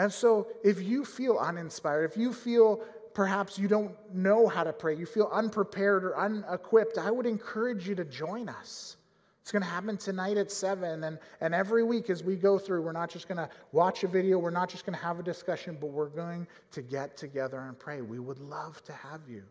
And 0.00 0.10
so, 0.10 0.46
if 0.64 0.82
you 0.82 1.04
feel 1.04 1.36
uninspired, 1.36 2.10
if 2.10 2.16
you 2.16 2.32
feel 2.32 2.80
perhaps 3.12 3.58
you 3.58 3.68
don't 3.68 3.94
know 4.14 4.48
how 4.48 4.64
to 4.64 4.72
pray, 4.72 4.96
you 4.96 5.04
feel 5.04 5.28
unprepared 5.30 6.04
or 6.04 6.18
unequipped, 6.18 6.96
I 6.96 7.10
would 7.10 7.26
encourage 7.26 7.86
you 7.86 7.94
to 7.96 8.06
join 8.06 8.48
us. 8.48 8.96
It's 9.42 9.52
going 9.52 9.62
to 9.62 9.68
happen 9.68 9.98
tonight 9.98 10.38
at 10.38 10.50
7. 10.50 11.04
And, 11.04 11.18
and 11.42 11.54
every 11.54 11.84
week 11.84 12.08
as 12.08 12.24
we 12.24 12.36
go 12.36 12.58
through, 12.58 12.80
we're 12.80 12.92
not 12.92 13.10
just 13.10 13.28
going 13.28 13.36
to 13.36 13.50
watch 13.72 14.02
a 14.02 14.08
video, 14.08 14.38
we're 14.38 14.48
not 14.48 14.70
just 14.70 14.86
going 14.86 14.96
to 14.96 15.04
have 15.04 15.20
a 15.20 15.22
discussion, 15.22 15.76
but 15.78 15.88
we're 15.88 16.08
going 16.08 16.46
to 16.70 16.80
get 16.80 17.18
together 17.18 17.60
and 17.60 17.78
pray. 17.78 18.00
We 18.00 18.20
would 18.20 18.38
love 18.38 18.82
to 18.84 18.94
have 18.94 19.20
you. 19.28 19.42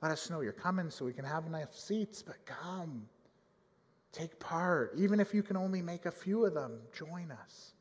Let 0.00 0.12
us 0.12 0.30
know 0.30 0.42
you're 0.42 0.52
coming 0.52 0.90
so 0.90 1.04
we 1.04 1.12
can 1.12 1.24
have 1.24 1.44
enough 1.44 1.74
seats, 1.76 2.22
but 2.22 2.36
come. 2.46 3.08
Take 4.12 4.38
part. 4.38 4.92
Even 4.96 5.18
if 5.18 5.34
you 5.34 5.42
can 5.42 5.56
only 5.56 5.82
make 5.82 6.06
a 6.06 6.12
few 6.12 6.46
of 6.46 6.54
them, 6.54 6.78
join 6.96 7.32
us. 7.32 7.72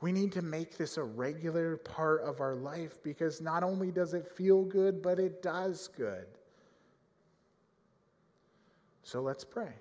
We 0.00 0.12
need 0.12 0.32
to 0.32 0.42
make 0.42 0.78
this 0.78 0.96
a 0.96 1.02
regular 1.02 1.76
part 1.76 2.22
of 2.22 2.40
our 2.40 2.54
life 2.54 2.98
because 3.02 3.40
not 3.40 3.62
only 3.62 3.90
does 3.90 4.14
it 4.14 4.26
feel 4.26 4.64
good, 4.64 5.02
but 5.02 5.18
it 5.18 5.42
does 5.42 5.88
good. 5.96 6.26
So 9.02 9.20
let's 9.20 9.44
pray. 9.44 9.72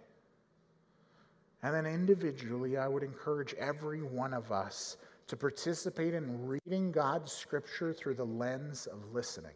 And 1.64 1.74
then 1.74 1.86
individually, 1.86 2.78
I 2.78 2.88
would 2.88 3.04
encourage 3.04 3.54
every 3.56 4.02
one 4.02 4.34
of 4.34 4.52
us 4.52 4.98
to 5.28 5.38
participate 5.38 6.14
in 6.14 6.48
reading 6.48 6.92
God's 6.92 7.32
scripture 7.32 7.94
through 7.94 8.16
the 8.16 8.26
lens 8.26 8.88
of 8.88 9.14
listening. 9.14 9.56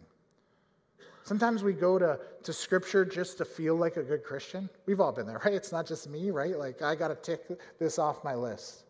Sometimes 1.23 1.63
we 1.63 1.73
go 1.73 1.97
to, 1.97 2.19
to 2.43 2.53
scripture 2.53 3.05
just 3.05 3.37
to 3.37 3.45
feel 3.45 3.75
like 3.75 3.95
a 3.95 4.03
good 4.03 4.23
Christian. 4.23 4.69
We've 4.85 4.99
all 4.99 5.13
been 5.13 5.25
there, 5.25 5.41
right? 5.43 5.53
It's 5.53 5.71
not 5.71 5.87
just 5.87 6.09
me, 6.09 6.31
right? 6.31 6.57
Like, 6.57 6.81
I 6.81 6.95
got 6.95 7.07
to 7.07 7.15
tick 7.15 7.59
this 7.79 7.97
off 7.97 8.23
my 8.23 8.35
list. 8.35 8.82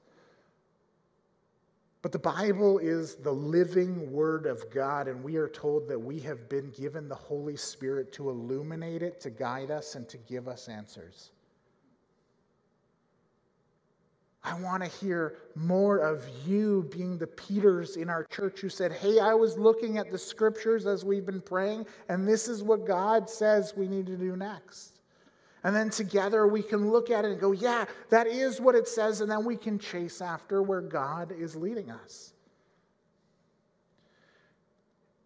But 2.04 2.12
the 2.12 2.20
Bible 2.20 2.80
is 2.80 3.16
the 3.16 3.32
living 3.32 4.12
Word 4.12 4.46
of 4.46 4.70
God, 4.70 5.08
and 5.08 5.24
we 5.24 5.38
are 5.38 5.48
told 5.48 5.88
that 5.88 5.98
we 5.98 6.20
have 6.20 6.50
been 6.50 6.70
given 6.72 7.08
the 7.08 7.16
Holy 7.16 7.56
Spirit 7.56 8.12
to 8.12 8.30
illuminate 8.30 9.02
it, 9.02 9.22
to 9.22 9.30
guide 9.30 9.72
us, 9.72 9.96
and 9.96 10.08
to 10.10 10.18
give 10.18 10.50
us 10.50 10.68
answers. 10.68 11.32
I 14.44 14.60
want 14.60 14.84
to 14.84 14.89
hear 14.89 15.38
more 15.56 16.00
of 16.00 16.26
you 16.46 16.89
being 16.92 17.18
the 17.18 17.28
Peters 17.28 17.96
in 17.96 18.10
our 18.10 18.26
church 18.26 18.60
who 18.60 18.68
said, 18.68 18.92
Hey, 18.92 19.22
I 19.22 19.34
was 19.34 19.58
looking 19.58 19.98
at 19.98 20.12
the 20.12 20.18
scriptures 20.18 20.86
as 20.86 21.06
we've 21.06 21.26
been 21.26 21.39
praying, 21.39 21.86
and 22.10 22.28
this 22.28 22.50
is 22.50 22.62
what 22.63 22.86
God 22.86 23.30
says 23.30 23.74
we 23.78 23.88
need 23.88 24.08
to 24.08 24.18
do 24.18 24.36
next. 24.36 24.93
And 25.63 25.76
then 25.76 25.89
together 25.89 26.47
we 26.47 26.62
can 26.62 26.91
look 26.91 27.10
at 27.10 27.23
it 27.26 27.32
and 27.32 27.39
go, 27.39 27.52
Yeah, 27.52 27.86
that 28.10 28.28
is 28.28 28.60
what 28.60 28.76
it 28.76 28.88
says, 28.88 29.21
and 29.21 29.32
then 29.32 29.45
we 29.45 29.56
can 29.56 29.80
chase 29.80 30.21
after 30.21 30.62
where 30.62 30.82
God 30.82 31.32
is 31.32 31.56
leading 31.56 31.89
us. 31.89 32.34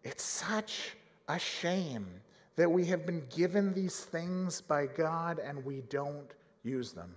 It's 0.03 0.23
such 0.23 0.95
a 1.27 1.37
shame 1.37 2.07
that 2.55 2.69
we 2.69 2.85
have 2.85 3.05
been 3.05 3.23
given 3.35 3.73
these 3.73 3.99
things 4.05 4.61
by 4.61 4.87
God 4.87 5.39
and 5.39 5.63
we 5.65 5.81
don't 5.89 6.33
use 6.63 6.93
them. 6.93 7.13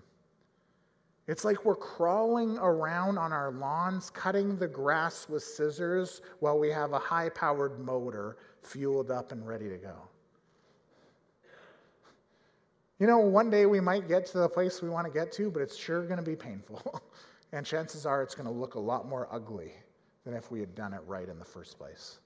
It's 1.28 1.44
like 1.44 1.64
we're 1.64 1.76
crawling 1.76 2.58
around 2.58 3.16
on 3.16 3.32
our 3.32 3.52
lawns, 3.52 4.10
cutting 4.10 4.56
the 4.56 4.66
grass 4.66 5.28
with 5.28 5.44
scissors 5.44 6.22
while 6.40 6.58
we 6.58 6.70
have 6.70 6.92
a 6.92 6.98
high 6.98 7.28
powered 7.28 7.78
motor 7.78 8.36
fueled 8.62 9.10
up 9.12 9.30
and 9.30 9.46
ready 9.46 9.68
to 9.68 9.76
go. 9.76 10.09
You 13.00 13.06
know, 13.06 13.18
one 13.18 13.48
day 13.48 13.64
we 13.64 13.80
might 13.80 14.08
get 14.08 14.26
to 14.26 14.38
the 14.38 14.48
place 14.48 14.82
we 14.82 14.90
want 14.90 15.06
to 15.06 15.12
get 15.12 15.32
to, 15.32 15.50
but 15.50 15.62
it's 15.62 15.74
sure 15.74 16.02
going 16.02 16.18
to 16.18 16.22
be 16.22 16.36
painful. 16.36 17.02
and 17.52 17.64
chances 17.64 18.04
are 18.04 18.22
it's 18.22 18.34
going 18.34 18.46
to 18.46 18.52
look 18.52 18.74
a 18.74 18.78
lot 18.78 19.08
more 19.08 19.26
ugly 19.32 19.72
than 20.24 20.34
if 20.34 20.50
we 20.50 20.60
had 20.60 20.74
done 20.74 20.92
it 20.92 21.00
right 21.06 21.26
in 21.26 21.38
the 21.38 21.44
first 21.44 21.78
place. 21.78 22.18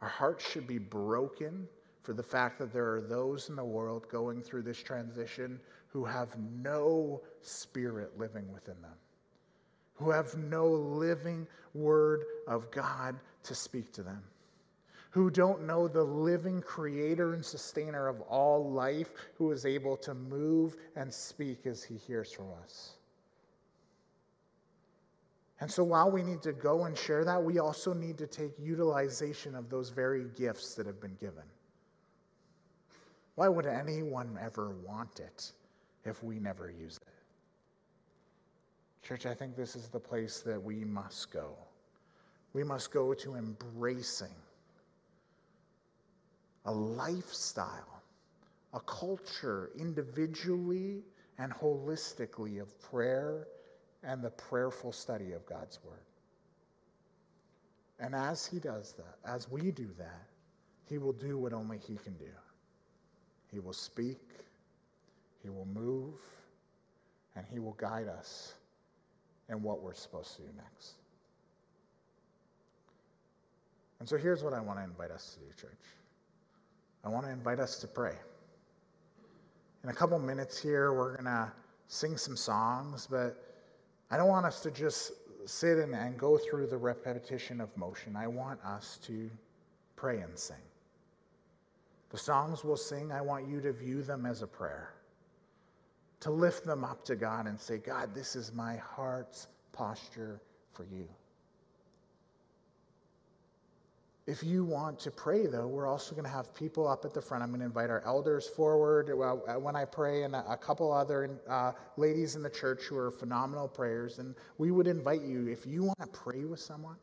Our 0.00 0.08
hearts 0.08 0.50
should 0.50 0.66
be 0.66 0.78
broken 0.78 1.68
for 2.02 2.14
the 2.14 2.22
fact 2.22 2.58
that 2.58 2.72
there 2.72 2.94
are 2.94 3.02
those 3.02 3.50
in 3.50 3.56
the 3.56 3.64
world 3.64 4.08
going 4.08 4.40
through 4.40 4.62
this 4.62 4.82
transition 4.82 5.60
who 5.88 6.06
have 6.06 6.34
no 6.38 7.20
spirit 7.42 8.18
living 8.18 8.50
within 8.50 8.80
them, 8.80 8.94
who 9.96 10.10
have 10.10 10.34
no 10.36 10.68
living 10.68 11.46
word 11.74 12.24
of 12.46 12.70
God 12.70 13.16
to 13.42 13.54
speak 13.54 13.92
to 13.94 14.02
them, 14.02 14.22
who 15.16 15.30
don't 15.30 15.66
know 15.66 15.88
the 15.88 16.04
living 16.04 16.60
creator 16.60 17.32
and 17.32 17.42
sustainer 17.42 18.06
of 18.06 18.20
all 18.20 18.70
life 18.70 19.14
who 19.38 19.50
is 19.50 19.64
able 19.64 19.96
to 19.96 20.12
move 20.12 20.76
and 20.94 21.10
speak 21.10 21.64
as 21.64 21.82
he 21.82 21.96
hears 21.96 22.30
from 22.30 22.48
us. 22.62 22.90
And 25.58 25.70
so 25.70 25.82
while 25.84 26.10
we 26.10 26.22
need 26.22 26.42
to 26.42 26.52
go 26.52 26.84
and 26.84 26.94
share 26.94 27.24
that, 27.24 27.42
we 27.42 27.58
also 27.58 27.94
need 27.94 28.18
to 28.18 28.26
take 28.26 28.52
utilization 28.58 29.54
of 29.54 29.70
those 29.70 29.88
very 29.88 30.26
gifts 30.36 30.74
that 30.74 30.84
have 30.84 31.00
been 31.00 31.16
given. 31.18 31.44
Why 33.36 33.48
would 33.48 33.64
anyone 33.64 34.38
ever 34.38 34.74
want 34.86 35.20
it 35.20 35.50
if 36.04 36.22
we 36.22 36.38
never 36.38 36.70
use 36.70 36.98
it? 36.98 37.08
Church, 39.08 39.24
I 39.24 39.32
think 39.32 39.56
this 39.56 39.76
is 39.76 39.88
the 39.88 39.98
place 39.98 40.40
that 40.40 40.62
we 40.62 40.84
must 40.84 41.32
go. 41.32 41.56
We 42.52 42.64
must 42.64 42.90
go 42.90 43.14
to 43.14 43.36
embracing 43.36 44.28
a 46.66 46.72
lifestyle, 46.72 48.02
a 48.74 48.80
culture 48.80 49.70
individually 49.78 51.02
and 51.38 51.52
holistically 51.52 52.60
of 52.60 52.80
prayer 52.90 53.46
and 54.02 54.22
the 54.22 54.30
prayerful 54.30 54.92
study 54.92 55.32
of 55.32 55.46
God's 55.46 55.78
Word. 55.84 56.00
And 57.98 58.14
as 58.14 58.46
He 58.46 58.58
does 58.58 58.92
that, 58.94 59.16
as 59.24 59.50
we 59.50 59.70
do 59.70 59.88
that, 59.98 60.26
He 60.88 60.98
will 60.98 61.12
do 61.12 61.38
what 61.38 61.52
only 61.52 61.78
He 61.78 61.96
can 61.96 62.14
do. 62.14 62.30
He 63.52 63.60
will 63.60 63.72
speak, 63.72 64.20
He 65.42 65.48
will 65.48 65.66
move, 65.66 66.14
and 67.36 67.46
He 67.50 67.58
will 67.58 67.74
guide 67.74 68.08
us 68.08 68.54
in 69.48 69.62
what 69.62 69.82
we're 69.82 69.94
supposed 69.94 70.34
to 70.36 70.42
do 70.42 70.48
next. 70.56 70.94
And 74.00 74.08
so 74.08 74.16
here's 74.16 74.42
what 74.42 74.52
I 74.52 74.60
want 74.60 74.78
to 74.78 74.84
invite 74.84 75.10
us 75.10 75.34
to 75.34 75.40
do, 75.40 75.46
church. 75.60 75.80
I 77.06 77.08
want 77.08 77.24
to 77.24 77.30
invite 77.30 77.60
us 77.60 77.78
to 77.78 77.86
pray. 77.86 78.16
In 79.84 79.90
a 79.90 79.92
couple 79.92 80.18
minutes 80.18 80.60
here, 80.60 80.92
we're 80.92 81.12
going 81.12 81.26
to 81.26 81.52
sing 81.86 82.16
some 82.16 82.36
songs, 82.36 83.06
but 83.08 83.36
I 84.10 84.16
don't 84.16 84.26
want 84.26 84.44
us 84.44 84.60
to 84.62 84.72
just 84.72 85.12
sit 85.44 85.78
and, 85.78 85.94
and 85.94 86.18
go 86.18 86.36
through 86.36 86.66
the 86.66 86.76
repetition 86.76 87.60
of 87.60 87.74
motion. 87.76 88.16
I 88.16 88.26
want 88.26 88.58
us 88.64 88.98
to 89.04 89.30
pray 89.94 90.18
and 90.18 90.36
sing. 90.36 90.56
The 92.10 92.18
songs 92.18 92.64
we'll 92.64 92.76
sing, 92.76 93.12
I 93.12 93.20
want 93.20 93.46
you 93.46 93.60
to 93.60 93.72
view 93.72 94.02
them 94.02 94.26
as 94.26 94.42
a 94.42 94.48
prayer, 94.48 94.92
to 96.18 96.32
lift 96.32 96.64
them 96.64 96.82
up 96.82 97.04
to 97.04 97.14
God 97.14 97.46
and 97.46 97.60
say, 97.60 97.78
God, 97.78 98.16
this 98.16 98.34
is 98.34 98.52
my 98.52 98.78
heart's 98.78 99.46
posture 99.72 100.40
for 100.72 100.82
you. 100.82 101.06
If 104.26 104.42
you 104.42 104.64
want 104.64 104.98
to 105.00 105.12
pray, 105.12 105.46
though, 105.46 105.68
we're 105.68 105.86
also 105.86 106.16
going 106.16 106.24
to 106.24 106.30
have 106.30 106.52
people 106.52 106.88
up 106.88 107.04
at 107.04 107.14
the 107.14 107.22
front. 107.22 107.44
I'm 107.44 107.50
going 107.50 107.60
to 107.60 107.66
invite 107.66 107.90
our 107.90 108.02
elders 108.04 108.48
forward 108.48 109.12
when 109.62 109.76
I 109.76 109.84
pray, 109.84 110.24
and 110.24 110.34
a 110.34 110.56
couple 110.56 110.92
other 110.92 111.38
uh, 111.48 111.70
ladies 111.96 112.34
in 112.34 112.42
the 112.42 112.50
church 112.50 112.82
who 112.82 112.96
are 112.96 113.12
phenomenal 113.12 113.68
prayers. 113.68 114.18
And 114.18 114.34
we 114.58 114.72
would 114.72 114.88
invite 114.88 115.22
you, 115.22 115.46
if 115.46 115.64
you 115.64 115.84
want 115.84 116.00
to 116.00 116.08
pray 116.08 116.44
with 116.44 116.58
someone, 116.58 116.96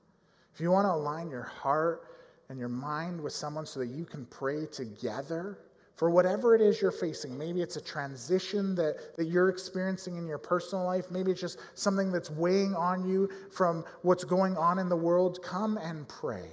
if 0.53 0.59
you 0.59 0.69
want 0.69 0.85
to 0.85 0.91
align 0.91 1.29
your 1.29 1.43
heart 1.43 2.09
and 2.49 2.59
your 2.59 2.67
mind 2.67 3.21
with 3.21 3.31
someone 3.31 3.65
so 3.65 3.79
that 3.79 3.87
you 3.87 4.03
can 4.03 4.25
pray 4.25 4.65
together 4.65 5.59
for 5.95 6.09
whatever 6.09 6.55
it 6.55 6.59
is 6.61 6.81
you're 6.81 6.91
facing. 6.91 7.37
Maybe 7.37 7.61
it's 7.61 7.77
a 7.77 7.81
transition 7.81 8.75
that, 8.75 9.15
that 9.15 9.27
you're 9.27 9.47
experiencing 9.47 10.17
in 10.17 10.27
your 10.27 10.39
personal 10.39 10.83
life. 10.83 11.09
Maybe 11.09 11.31
it's 11.31 11.39
just 11.39 11.59
something 11.75 12.11
that's 12.11 12.29
weighing 12.29 12.75
on 12.75 13.07
you 13.07 13.29
from 13.49 13.85
what's 14.01 14.25
going 14.25 14.57
on 14.57 14.77
in 14.77 14.89
the 14.89 14.97
world. 14.97 15.39
Come 15.41 15.77
and 15.77 16.05
pray. 16.09 16.49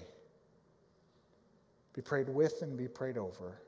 Be 1.94 2.02
prayed 2.02 2.28
with 2.28 2.62
and 2.62 2.76
be 2.76 2.88
prayed 2.88 3.18
over. 3.18 3.60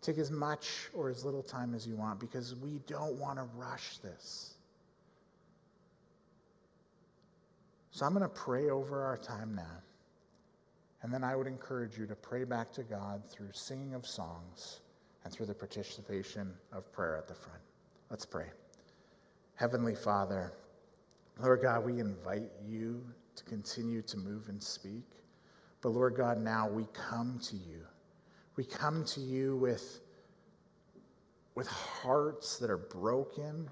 Take 0.00 0.18
as 0.18 0.30
much 0.30 0.88
or 0.92 1.08
as 1.08 1.24
little 1.24 1.42
time 1.42 1.74
as 1.74 1.86
you 1.86 1.96
want 1.96 2.20
because 2.20 2.54
we 2.54 2.80
don't 2.86 3.14
want 3.14 3.38
to 3.38 3.44
rush 3.56 3.98
this. 3.98 4.54
So 7.90 8.04
I'm 8.04 8.12
going 8.12 8.22
to 8.22 8.28
pray 8.28 8.70
over 8.70 9.02
our 9.04 9.16
time 9.16 9.54
now. 9.54 9.82
And 11.02 11.12
then 11.12 11.22
I 11.22 11.36
would 11.36 11.46
encourage 11.46 11.98
you 11.98 12.06
to 12.06 12.14
pray 12.14 12.44
back 12.44 12.72
to 12.72 12.82
God 12.82 13.22
through 13.30 13.50
singing 13.52 13.94
of 13.94 14.06
songs 14.06 14.80
and 15.24 15.32
through 15.32 15.46
the 15.46 15.54
participation 15.54 16.52
of 16.72 16.90
prayer 16.92 17.16
at 17.16 17.28
the 17.28 17.34
front. 17.34 17.60
Let's 18.10 18.26
pray. 18.26 18.46
Heavenly 19.56 19.94
Father, 19.94 20.52
Lord 21.40 21.62
God, 21.62 21.84
we 21.84 22.00
invite 22.00 22.50
you 22.66 23.04
to 23.36 23.44
continue 23.44 24.02
to 24.02 24.16
move 24.16 24.48
and 24.48 24.62
speak. 24.62 25.04
But 25.84 25.90
Lord 25.90 26.16
God, 26.16 26.38
now 26.38 26.66
we 26.66 26.86
come 26.94 27.38
to 27.42 27.56
you. 27.56 27.82
We 28.56 28.64
come 28.64 29.04
to 29.04 29.20
you 29.20 29.54
with, 29.56 30.00
with 31.54 31.66
hearts 31.66 32.56
that 32.56 32.70
are 32.70 32.78
broken, 32.78 33.68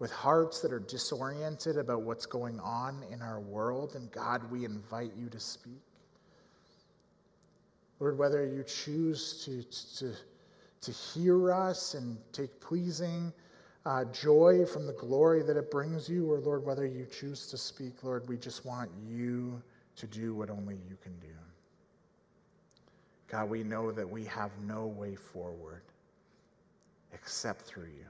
with 0.00 0.10
hearts 0.10 0.62
that 0.62 0.72
are 0.72 0.80
disoriented 0.80 1.78
about 1.78 2.02
what's 2.02 2.26
going 2.26 2.58
on 2.58 3.04
in 3.12 3.22
our 3.22 3.38
world. 3.38 3.94
And 3.94 4.10
God, 4.10 4.50
we 4.50 4.64
invite 4.64 5.12
you 5.16 5.28
to 5.28 5.38
speak. 5.38 5.80
Lord, 8.00 8.18
whether 8.18 8.44
you 8.44 8.64
choose 8.64 9.44
to, 9.44 9.62
to, 9.98 10.16
to 10.80 10.90
hear 10.90 11.52
us 11.52 11.94
and 11.94 12.18
take 12.32 12.60
pleasing 12.60 13.32
uh, 13.86 14.06
joy 14.06 14.66
from 14.66 14.88
the 14.88 14.92
glory 14.94 15.44
that 15.44 15.56
it 15.56 15.70
brings 15.70 16.08
you, 16.08 16.32
or 16.32 16.40
Lord, 16.40 16.66
whether 16.66 16.84
you 16.84 17.06
choose 17.06 17.46
to 17.46 17.56
speak, 17.56 18.02
Lord, 18.02 18.28
we 18.28 18.36
just 18.38 18.66
want 18.66 18.90
you 19.08 19.62
to 19.98 20.06
do 20.06 20.34
what 20.34 20.50
only 20.50 20.76
you 20.88 20.96
can 21.02 21.12
do. 21.18 21.34
God, 23.28 23.50
we 23.50 23.62
know 23.62 23.92
that 23.92 24.08
we 24.08 24.24
have 24.24 24.50
no 24.66 24.86
way 24.86 25.14
forward 25.14 25.82
except 27.12 27.62
through 27.62 27.86
you. 27.86 28.06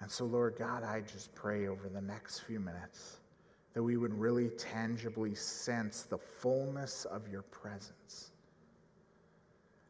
And 0.00 0.10
so, 0.10 0.24
Lord 0.24 0.56
God, 0.58 0.82
I 0.82 1.00
just 1.00 1.34
pray 1.34 1.68
over 1.68 1.88
the 1.88 2.00
next 2.00 2.40
few 2.40 2.60
minutes 2.60 3.18
that 3.74 3.82
we 3.82 3.96
would 3.96 4.14
really 4.14 4.48
tangibly 4.50 5.34
sense 5.34 6.02
the 6.02 6.18
fullness 6.18 7.04
of 7.06 7.28
your 7.28 7.42
presence. 7.42 8.30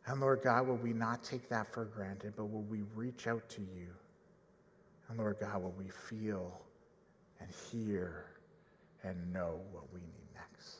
And 0.06 0.20
Lord 0.20 0.42
God, 0.42 0.66
will 0.66 0.76
we 0.76 0.92
not 0.92 1.22
take 1.22 1.48
that 1.48 1.66
for 1.66 1.84
granted, 1.84 2.34
but 2.36 2.46
will 2.46 2.62
we 2.62 2.82
reach 2.94 3.26
out 3.26 3.48
to 3.50 3.60
you? 3.60 3.88
And 5.08 5.18
Lord 5.18 5.36
God, 5.40 5.62
will 5.62 5.74
we 5.78 5.88
feel 5.88 6.60
and 7.40 7.48
hear 7.70 8.33
and 9.04 9.32
know 9.32 9.60
what 9.72 9.84
we 9.92 10.00
need 10.00 10.28
next? 10.34 10.76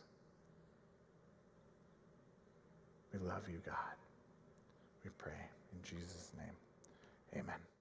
We 3.13 3.21
love 3.21 3.49
you, 3.49 3.61
God. 3.65 3.97
We 5.05 5.11
pray 5.19 5.33
in 5.73 5.83
Jesus' 5.83 6.31
name. 6.37 6.57
Amen. 7.43 7.74